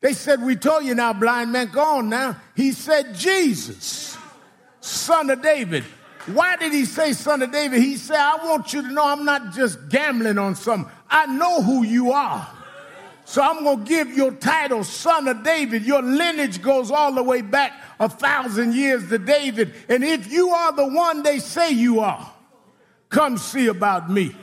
They 0.00 0.12
said, 0.12 0.42
We 0.42 0.56
told 0.56 0.84
you 0.84 0.94
now, 0.94 1.12
blind 1.12 1.52
man, 1.52 1.70
go 1.72 1.82
on 1.82 2.08
now. 2.08 2.36
He 2.54 2.72
said, 2.72 3.14
Jesus, 3.14 4.18
son 4.80 5.30
of 5.30 5.42
David. 5.42 5.84
Why 6.26 6.56
did 6.56 6.72
he 6.72 6.84
say 6.84 7.12
son 7.12 7.42
of 7.42 7.52
David? 7.52 7.80
He 7.82 7.96
said, 7.96 8.16
I 8.16 8.36
want 8.44 8.72
you 8.72 8.82
to 8.82 8.88
know 8.88 9.04
I'm 9.06 9.24
not 9.24 9.52
just 9.54 9.88
gambling 9.88 10.38
on 10.38 10.54
something. 10.54 10.90
I 11.08 11.26
know 11.26 11.62
who 11.62 11.84
you 11.84 12.12
are. 12.12 12.48
So 13.26 13.42
I'm 13.42 13.64
going 13.64 13.78
to 13.80 13.84
give 13.84 14.10
your 14.14 14.32
title, 14.32 14.84
son 14.84 15.28
of 15.28 15.42
David. 15.42 15.84
Your 15.84 16.02
lineage 16.02 16.60
goes 16.60 16.90
all 16.90 17.12
the 17.12 17.22
way 17.22 17.42
back 17.42 17.72
a 17.98 18.08
thousand 18.08 18.74
years 18.74 19.08
to 19.08 19.18
David. 19.18 19.74
And 19.88 20.04
if 20.04 20.30
you 20.30 20.50
are 20.50 20.72
the 20.72 20.86
one 20.86 21.22
they 21.22 21.38
say 21.38 21.70
you 21.70 22.00
are, 22.00 22.30
come 23.08 23.38
see 23.38 23.66
about 23.66 24.10
me. 24.10 24.34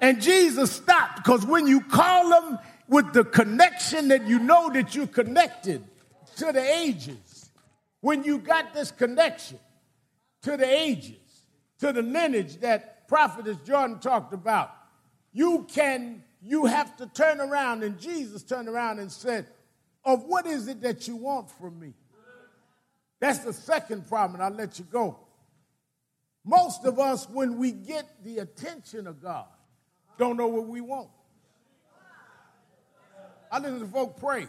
And 0.00 0.20
Jesus 0.20 0.72
stopped 0.72 1.16
because 1.16 1.44
when 1.44 1.66
you 1.66 1.80
call 1.80 2.30
them 2.30 2.58
with 2.88 3.12
the 3.12 3.24
connection 3.24 4.08
that 4.08 4.26
you 4.26 4.38
know 4.38 4.70
that 4.70 4.94
you're 4.94 5.06
connected 5.06 5.84
to 6.36 6.52
the 6.52 6.76
ages. 6.76 7.50
When 8.00 8.24
you 8.24 8.38
got 8.38 8.74
this 8.74 8.90
connection 8.90 9.58
to 10.42 10.56
the 10.56 10.66
ages, 10.66 11.16
to 11.80 11.92
the 11.92 12.02
lineage 12.02 12.56
that 12.60 13.06
Prophetess 13.08 13.58
Jordan 13.66 13.98
talked 13.98 14.32
about, 14.32 14.70
you 15.32 15.66
can, 15.72 16.22
you 16.42 16.66
have 16.66 16.96
to 16.96 17.06
turn 17.06 17.40
around, 17.40 17.82
and 17.82 17.98
Jesus 17.98 18.42
turned 18.42 18.68
around 18.68 18.98
and 18.98 19.10
said, 19.12 19.46
Of 20.04 20.24
what 20.24 20.46
is 20.46 20.68
it 20.68 20.80
that 20.82 21.06
you 21.06 21.16
want 21.16 21.50
from 21.50 21.78
me? 21.78 21.92
That's 23.20 23.40
the 23.40 23.52
second 23.52 24.08
problem, 24.08 24.40
I'll 24.40 24.50
let 24.50 24.78
you 24.78 24.86
go. 24.90 25.18
Most 26.44 26.84
of 26.84 26.98
us, 26.98 27.28
when 27.28 27.58
we 27.58 27.72
get 27.72 28.24
the 28.24 28.38
attention 28.38 29.06
of 29.06 29.20
God, 29.20 29.46
don't 30.18 30.36
know 30.36 30.48
what 30.48 30.66
we 30.66 30.80
want. 30.80 31.08
I 33.50 33.58
listen 33.60 33.80
to 33.80 33.86
folk 33.86 34.20
pray. 34.20 34.46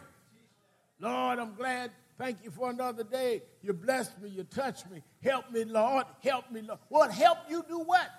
Lord, 1.00 1.40
I'm 1.40 1.56
glad. 1.56 1.92
Thank 2.18 2.44
you 2.44 2.52
for 2.52 2.70
another 2.70 3.06
day. 3.06 3.44
You 3.62 3.72
blessed 3.72 4.22
me. 4.22 4.30
You 4.30 4.44
touched 4.44 4.92
me. 4.92 5.02
Help 5.24 5.50
me, 5.52 5.64
Lord. 5.64 6.06
Help 6.22 6.52
me, 6.52 6.62
Lord. 6.62 6.80
What 6.90 7.12
help 7.12 7.38
you 7.50 7.64
do 7.68 7.80
what? 7.80 8.10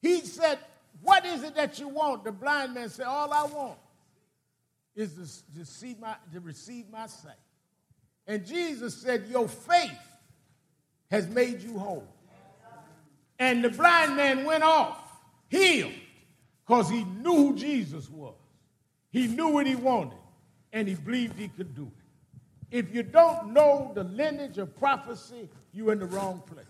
he 0.00 0.20
said, 0.20 0.58
What 1.02 1.26
is 1.26 1.42
it 1.42 1.54
that 1.56 1.78
you 1.78 1.88
want? 1.88 2.24
The 2.24 2.32
blind 2.32 2.72
man 2.72 2.88
said, 2.88 3.04
All 3.04 3.30
I 3.32 3.44
want 3.44 3.78
is 4.96 5.12
to, 5.14 5.58
to, 5.58 5.66
see 5.66 5.94
my, 6.00 6.14
to 6.32 6.40
receive 6.40 6.88
my 6.90 7.06
sight. 7.06 7.34
And 8.26 8.46
Jesus 8.46 8.96
said, 8.96 9.26
Your 9.28 9.46
faith 9.46 10.09
has 11.10 11.28
made 11.28 11.60
you 11.62 11.78
whole. 11.78 12.06
And 13.38 13.64
the 13.64 13.70
blind 13.70 14.16
man 14.16 14.44
went 14.44 14.62
off, 14.62 14.98
healed, 15.48 15.92
because 16.66 16.88
he 16.90 17.04
knew 17.04 17.48
who 17.48 17.56
Jesus 17.56 18.08
was. 18.10 18.34
He 19.10 19.26
knew 19.26 19.48
what 19.48 19.66
he 19.66 19.74
wanted, 19.74 20.18
and 20.72 20.86
he 20.86 20.94
believed 20.94 21.38
he 21.38 21.48
could 21.48 21.74
do 21.74 21.90
it. 22.70 22.76
If 22.78 22.94
you 22.94 23.02
don't 23.02 23.52
know 23.52 23.90
the 23.94 24.04
lineage 24.04 24.58
of 24.58 24.76
prophecy, 24.76 25.48
you're 25.72 25.92
in 25.92 25.98
the 25.98 26.06
wrong 26.06 26.42
place. 26.46 26.66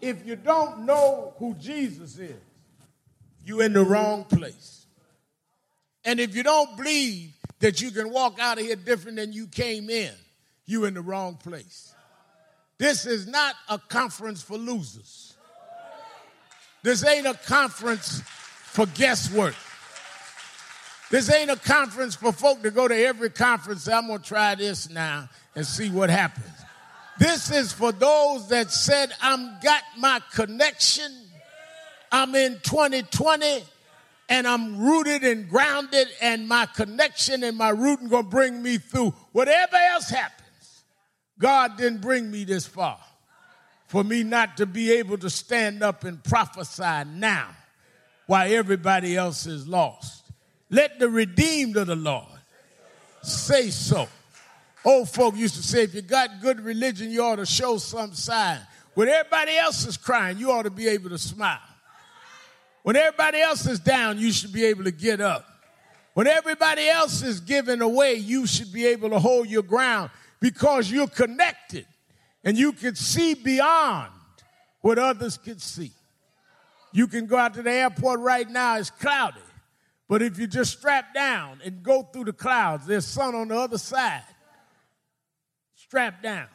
If 0.00 0.26
you 0.26 0.36
don't 0.36 0.84
know 0.86 1.34
who 1.38 1.54
Jesus 1.54 2.18
is, 2.18 2.36
you're 3.44 3.64
in 3.64 3.72
the 3.72 3.84
wrong 3.84 4.24
place. 4.24 4.86
And 6.04 6.20
if 6.20 6.36
you 6.36 6.42
don't 6.42 6.76
believe 6.76 7.32
that 7.60 7.80
you 7.80 7.90
can 7.90 8.10
walk 8.10 8.38
out 8.40 8.58
of 8.58 8.64
here 8.64 8.76
different 8.76 9.16
than 9.16 9.32
you 9.32 9.46
came 9.46 9.88
in, 9.90 10.12
you're 10.66 10.86
in 10.86 10.94
the 10.94 11.00
wrong 11.00 11.36
place. 11.36 11.94
This 12.82 13.06
is 13.06 13.28
not 13.28 13.54
a 13.68 13.78
conference 13.78 14.42
for 14.42 14.58
losers. 14.58 15.34
This 16.82 17.06
ain't 17.06 17.28
a 17.28 17.34
conference 17.34 18.22
for 18.26 18.86
guesswork. 18.86 19.54
This 21.08 21.32
ain't 21.32 21.48
a 21.48 21.56
conference 21.56 22.16
for 22.16 22.32
folk 22.32 22.60
to 22.64 22.72
go 22.72 22.88
to 22.88 22.96
every 22.96 23.30
conference. 23.30 23.86
I'm 23.86 24.08
going 24.08 24.18
to 24.18 24.24
try 24.24 24.56
this 24.56 24.90
now 24.90 25.28
and 25.54 25.64
see 25.64 25.90
what 25.90 26.10
happens. 26.10 26.50
This 27.20 27.52
is 27.52 27.72
for 27.72 27.92
those 27.92 28.48
that 28.48 28.72
said, 28.72 29.12
I'm 29.22 29.60
got 29.62 29.84
my 29.96 30.20
connection. 30.32 31.12
I'm 32.10 32.34
in 32.34 32.54
2020 32.64 33.62
and 34.28 34.44
I'm 34.44 34.80
rooted 34.80 35.22
and 35.22 35.48
grounded, 35.48 36.08
and 36.20 36.48
my 36.48 36.66
connection 36.66 37.44
and 37.44 37.56
my 37.56 37.68
rooting 37.68 38.08
gonna 38.08 38.24
bring 38.24 38.60
me 38.60 38.78
through. 38.78 39.14
Whatever 39.30 39.76
else 39.76 40.10
happens, 40.10 40.41
God 41.38 41.76
didn't 41.76 42.00
bring 42.00 42.30
me 42.30 42.44
this 42.44 42.66
far 42.66 42.98
for 43.86 44.02
me 44.02 44.22
not 44.22 44.56
to 44.56 44.66
be 44.66 44.92
able 44.92 45.18
to 45.18 45.28
stand 45.28 45.82
up 45.82 46.04
and 46.04 46.22
prophesy 46.24 47.04
now 47.10 47.48
while 48.26 48.50
everybody 48.50 49.16
else 49.16 49.46
is 49.46 49.68
lost. 49.68 50.24
Let 50.70 50.98
the 50.98 51.10
redeemed 51.10 51.76
of 51.76 51.88
the 51.88 51.96
Lord 51.96 52.24
say 53.22 53.70
so. 53.70 54.08
Old 54.84 55.10
folk 55.10 55.36
used 55.36 55.56
to 55.56 55.62
say, 55.62 55.82
if 55.82 55.94
you 55.94 56.02
got 56.02 56.40
good 56.40 56.60
religion, 56.60 57.10
you 57.10 57.22
ought 57.22 57.36
to 57.36 57.46
show 57.46 57.76
some 57.76 58.14
sign. 58.14 58.58
When 58.94 59.08
everybody 59.08 59.56
else 59.56 59.86
is 59.86 59.96
crying, 59.96 60.38
you 60.38 60.50
ought 60.50 60.62
to 60.62 60.70
be 60.70 60.88
able 60.88 61.10
to 61.10 61.18
smile. 61.18 61.60
When 62.82 62.96
everybody 62.96 63.40
else 63.40 63.66
is 63.66 63.78
down, 63.78 64.18
you 64.18 64.32
should 64.32 64.52
be 64.52 64.64
able 64.64 64.84
to 64.84 64.90
get 64.90 65.20
up. 65.20 65.46
When 66.14 66.26
everybody 66.26 66.88
else 66.88 67.22
is 67.22 67.40
giving 67.40 67.80
away, 67.80 68.14
you 68.14 68.46
should 68.46 68.72
be 68.72 68.86
able 68.86 69.10
to 69.10 69.18
hold 69.18 69.48
your 69.48 69.62
ground 69.62 70.10
because 70.42 70.90
you're 70.90 71.06
connected 71.06 71.86
and 72.42 72.58
you 72.58 72.72
can 72.72 72.96
see 72.96 73.32
beyond 73.34 74.10
what 74.80 74.98
others 74.98 75.38
can 75.38 75.60
see. 75.60 75.92
You 76.92 77.06
can 77.06 77.26
go 77.26 77.36
out 77.36 77.54
to 77.54 77.62
the 77.62 77.70
airport 77.70 78.18
right 78.18 78.50
now, 78.50 78.76
it's 78.76 78.90
cloudy. 78.90 79.38
But 80.08 80.20
if 80.20 80.40
you 80.40 80.48
just 80.48 80.78
strap 80.78 81.14
down 81.14 81.60
and 81.64 81.80
go 81.82 82.02
through 82.02 82.24
the 82.24 82.32
clouds, 82.32 82.86
there's 82.86 83.06
sun 83.06 83.36
on 83.36 83.48
the 83.48 83.56
other 83.56 83.78
side. 83.78 84.24
Strap 85.76 86.22
down. 86.24 86.48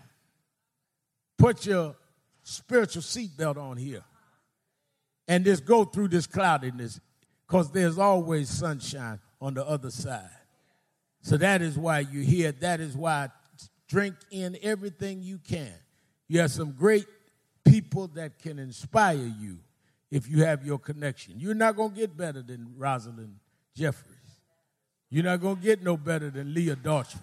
Put 1.37 1.65
your 1.65 1.95
spiritual 2.43 3.01
seatbelt 3.01 3.55
on 3.55 3.77
here 3.77 4.03
and 5.29 5.45
just 5.45 5.65
go 5.65 5.85
through 5.85 6.09
this 6.09 6.27
cloudiness 6.27 6.99
because 7.47 7.71
there's 7.71 7.97
always 7.97 8.49
sunshine 8.49 9.19
on 9.39 9.53
the 9.53 9.65
other 9.65 9.91
side. 9.91 10.29
So 11.21 11.37
that 11.37 11.61
is 11.61 11.77
why 11.77 11.99
you're 11.99 12.23
here. 12.23 12.51
That 12.51 12.81
is 12.81 12.95
why 12.95 13.29
drink 13.87 14.15
in 14.31 14.57
everything 14.61 15.21
you 15.21 15.39
can. 15.39 15.73
You 16.27 16.41
have 16.41 16.51
some 16.51 16.71
great 16.71 17.05
people 17.63 18.07
that 18.09 18.39
can 18.39 18.59
inspire 18.59 19.15
you 19.15 19.59
if 20.11 20.29
you 20.29 20.43
have 20.43 20.65
your 20.65 20.79
connection. 20.79 21.35
You're 21.37 21.53
not 21.53 21.75
going 21.75 21.91
to 21.91 21.95
get 21.95 22.15
better 22.15 22.41
than 22.41 22.73
Rosalind 22.77 23.35
Jeffries. 23.75 24.15
You're 25.09 25.23
not 25.23 25.41
going 25.41 25.57
to 25.57 25.61
get 25.61 25.83
no 25.83 25.95
better 25.95 26.29
than 26.29 26.53
Leah 26.53 26.75
Daughtry. 26.75 27.19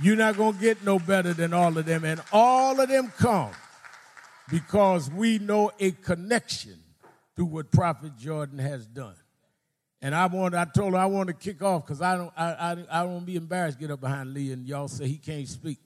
You're 0.00 0.16
not 0.16 0.36
going 0.36 0.54
to 0.54 0.60
get 0.60 0.82
no 0.84 0.98
better 0.98 1.34
than 1.34 1.52
all 1.52 1.76
of 1.76 1.84
them. 1.84 2.04
And 2.04 2.20
all 2.32 2.80
of 2.80 2.88
them 2.88 3.12
come 3.18 3.52
because 4.50 5.10
we 5.10 5.38
know 5.38 5.70
a 5.78 5.92
connection 5.92 6.78
through 7.36 7.46
what 7.46 7.70
Prophet 7.70 8.16
Jordan 8.18 8.58
has 8.58 8.86
done. 8.86 9.14
And 10.04 10.16
I 10.16 10.26
want, 10.26 10.56
I 10.56 10.64
told 10.64 10.94
her 10.94 10.98
I 10.98 11.06
want 11.06 11.28
to 11.28 11.32
kick 11.32 11.62
off 11.62 11.86
because 11.86 12.02
I 12.02 12.16
don't, 12.16 12.32
I, 12.36 12.52
I, 12.52 13.00
I 13.00 13.02
don't 13.04 13.24
be 13.24 13.36
embarrassed 13.36 13.78
get 13.78 13.92
up 13.92 14.00
behind 14.00 14.34
Lee 14.34 14.50
and 14.50 14.66
y'all 14.66 14.88
say 14.88 15.06
he 15.06 15.16
can't 15.16 15.48
speak. 15.48 15.78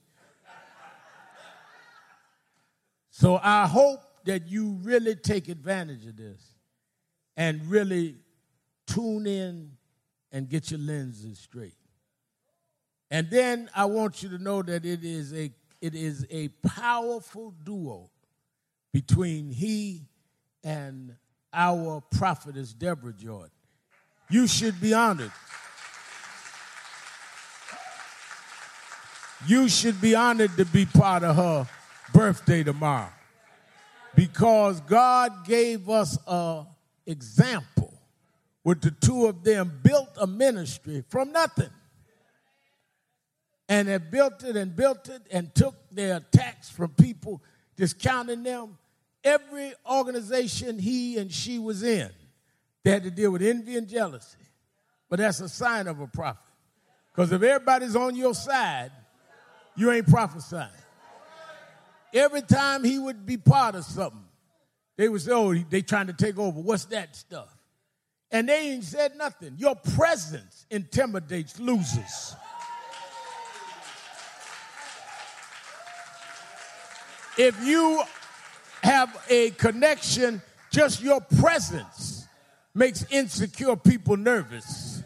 So 3.11 3.39
I 3.41 3.67
hope 3.67 4.01
that 4.25 4.47
you 4.47 4.79
really 4.81 5.15
take 5.15 5.49
advantage 5.49 6.05
of 6.05 6.17
this 6.17 6.41
and 7.35 7.63
really 7.65 8.15
tune 8.87 9.27
in 9.27 9.71
and 10.31 10.49
get 10.49 10.71
your 10.71 10.79
lenses 10.79 11.39
straight. 11.39 11.77
And 13.09 13.29
then 13.29 13.69
I 13.75 13.85
want 13.85 14.21
you 14.21 14.29
to 14.29 14.37
know 14.37 14.61
that 14.61 14.85
it 14.85 15.03
is 15.03 15.33
a 15.33 15.51
it 15.79 15.93
is 15.93 16.25
a 16.31 16.47
powerful 16.67 17.53
duo 17.63 18.09
between 18.91 19.51
he 19.51 20.07
and 20.63 21.15
our 21.53 22.01
prophetess 22.11 22.73
Deborah 22.73 23.13
Jordan. 23.13 23.51
You 24.29 24.47
should 24.47 24.79
be 24.81 24.93
honored. 24.93 25.31
You 29.45 29.69
should 29.69 30.01
be 30.01 30.15
honored 30.15 30.57
to 30.57 30.65
be 30.65 30.85
part 30.85 31.23
of 31.23 31.35
her 31.35 31.67
birthday 32.13 32.63
tomorrow. 32.63 33.09
Because 34.15 34.81
God 34.81 35.45
gave 35.45 35.89
us 35.89 36.17
an 36.27 36.65
example 37.05 37.93
with 38.63 38.81
the 38.81 38.91
two 38.91 39.27
of 39.27 39.43
them 39.43 39.79
built 39.81 40.09
a 40.19 40.27
ministry 40.27 41.03
from 41.07 41.31
nothing. 41.31 41.69
And 43.69 43.87
they 43.87 43.97
built 43.97 44.43
it 44.43 44.57
and 44.57 44.75
built 44.75 45.07
it 45.07 45.21
and 45.31 45.53
took 45.53 45.75
their 45.91 46.19
tax 46.31 46.69
from 46.69 46.89
people 46.91 47.41
discounting 47.77 48.43
them 48.43 48.77
every 49.23 49.73
organization 49.89 50.79
he 50.79 51.17
and 51.17 51.31
she 51.31 51.59
was 51.59 51.83
in 51.83 52.09
they 52.87 52.93
had 52.93 53.03
to 53.03 53.11
deal 53.11 53.31
with 53.31 53.41
envy 53.41 53.77
and 53.77 53.87
jealousy 53.87 54.37
but 55.09 55.19
that's 55.19 55.39
a 55.41 55.49
sign 55.49 55.87
of 55.87 55.99
a 55.99 56.07
prophet 56.07 56.41
because 57.13 57.31
if 57.31 57.41
everybody's 57.41 57.95
on 57.95 58.15
your 58.15 58.33
side 58.33 58.91
you 59.75 59.91
ain't 59.91 60.07
prophesying 60.07 60.69
every 62.13 62.41
time 62.41 62.83
he 62.83 62.99
would 62.99 63.25
be 63.25 63.37
part 63.37 63.75
of 63.75 63.83
something, 63.83 64.23
they 64.97 65.09
would 65.09 65.21
say, 65.21 65.31
oh, 65.31 65.53
they 65.53 65.81
trying 65.81 66.07
to 66.07 66.13
take 66.13 66.37
over. 66.37 66.59
What's 66.59 66.85
that 66.85 67.15
stuff? 67.15 67.55
And 68.31 68.49
they 68.49 68.71
ain't 68.71 68.83
said 68.83 69.15
nothing. 69.15 69.53
Your 69.57 69.75
presence 69.75 70.65
intimidates 70.69 71.59
losers. 71.59 72.35
If 77.37 77.63
you 77.63 78.01
have 78.81 79.15
a 79.29 79.51
connection, 79.51 80.41
just 80.71 81.01
your 81.01 81.21
presence 81.21 82.16
makes 82.77 83.05
insecure 83.09 83.75
people 83.75 84.15
nervous. 84.17 85.03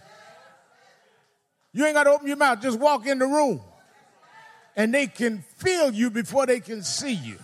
You 1.73 1.85
ain't 1.85 1.95
got 1.95 2.03
to 2.03 2.11
open 2.11 2.27
your 2.27 2.37
mouth, 2.37 2.61
just 2.61 2.77
walk 2.77 3.07
in 3.07 3.17
the 3.17 3.25
room 3.25 3.61
and 4.75 4.93
they 4.93 5.07
can 5.07 5.39
feel 5.57 5.91
you 5.91 6.09
before 6.09 6.45
they 6.45 6.59
can 6.59 6.83
see 6.83 7.13
you. 7.13 7.37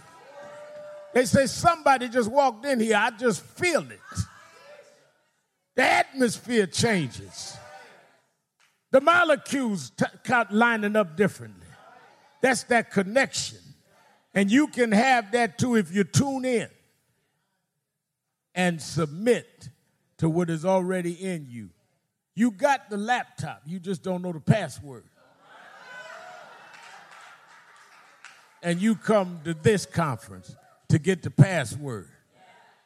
They 1.13 1.26
say, 1.26 1.48
Somebody 1.48 2.10
just 2.10 2.30
walked 2.30 2.66
in 2.66 2.80
here, 2.80 2.98
I 2.98 3.12
just 3.12 3.42
feel 3.42 3.82
it. 3.90 4.00
The 5.76 5.84
atmosphere 5.84 6.68
changes. 6.68 7.56
The 8.92 9.02
molecules 9.02 9.92
t- 9.92 10.06
lining 10.52 10.96
up 10.96 11.18
differently. 11.18 11.68
That's 12.42 12.63
that 12.63 12.92
connection. 12.92 13.60
And 14.34 14.52
you 14.52 14.68
can 14.68 14.92
have 14.92 15.32
that 15.32 15.58
too 15.58 15.76
if 15.76 15.94
you 15.94 16.04
tune 16.04 16.46
in 16.46 16.70
and 18.56 18.82
submit 18.82 19.70
to 20.18 20.30
what 20.30 20.50
is 20.50 20.66
already 20.66 21.14
in 21.14 21.48
you. 21.50 21.70
You 22.36 22.52
got 22.52 22.90
the 22.90 22.98
laptop, 22.98 23.64
you 23.66 23.80
just 23.80 24.04
don't 24.04 24.22
know 24.22 24.32
the 24.32 24.40
password. 24.40 25.06
and 28.64 28.82
you 28.82 28.96
come 28.96 29.40
to 29.44 29.54
this 29.54 29.86
conference 29.86 30.56
to 30.90 31.00
get 31.00 31.24
the 31.24 31.32
password. 31.32 32.10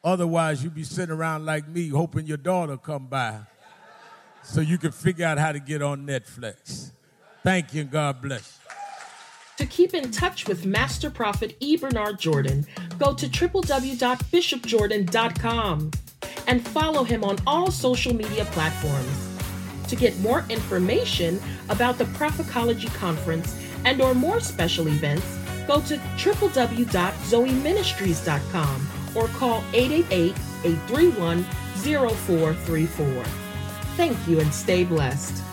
Otherwise, 0.04 0.62
you'd 0.62 0.74
be 0.74 0.84
sitting 0.84 1.14
around 1.14 1.46
like 1.46 1.66
me 1.68 1.88
hoping 1.88 2.26
your 2.26 2.36
daughter 2.36 2.76
come 2.76 3.06
by 3.06 3.38
so 4.42 4.60
you 4.60 4.76
can 4.78 4.90
figure 4.90 5.24
out 5.24 5.38
how 5.38 5.52
to 5.52 5.60
get 5.60 5.80
on 5.82 6.04
Netflix. 6.06 6.90
Thank 7.42 7.74
you 7.74 7.82
and 7.82 7.90
God 7.90 8.20
bless. 8.20 8.58
To 9.58 9.66
keep 9.66 9.94
in 9.94 10.10
touch 10.10 10.48
with 10.48 10.66
Master 10.66 11.10
Prophet 11.10 11.56
E. 11.60 11.76
Bernard 11.76 12.18
Jordan, 12.18 12.66
go 12.98 13.14
to 13.14 13.28
www.bishopjordan.com 13.28 15.90
and 16.46 16.66
follow 16.66 17.04
him 17.04 17.22
on 17.24 17.36
all 17.46 17.70
social 17.70 18.14
media 18.14 18.46
platforms. 18.46 19.28
To 19.88 19.96
get 19.96 20.18
more 20.20 20.46
information 20.48 21.38
about 21.68 21.98
the 21.98 22.06
Prophecology 22.06 22.88
Conference 22.88 23.54
and 23.84 24.00
or 24.00 24.14
more 24.14 24.40
special 24.40 24.88
events, 24.88 25.38
go 25.66 25.82
to 25.82 25.96
www.zoeministries.com 25.96 28.88
or 29.14 29.28
call 29.28 29.62
888 29.74 30.34
831 30.64 31.44
0434. 31.82 33.24
Thank 33.96 34.28
you 34.28 34.40
and 34.40 34.54
stay 34.54 34.84
blessed. 34.84 35.51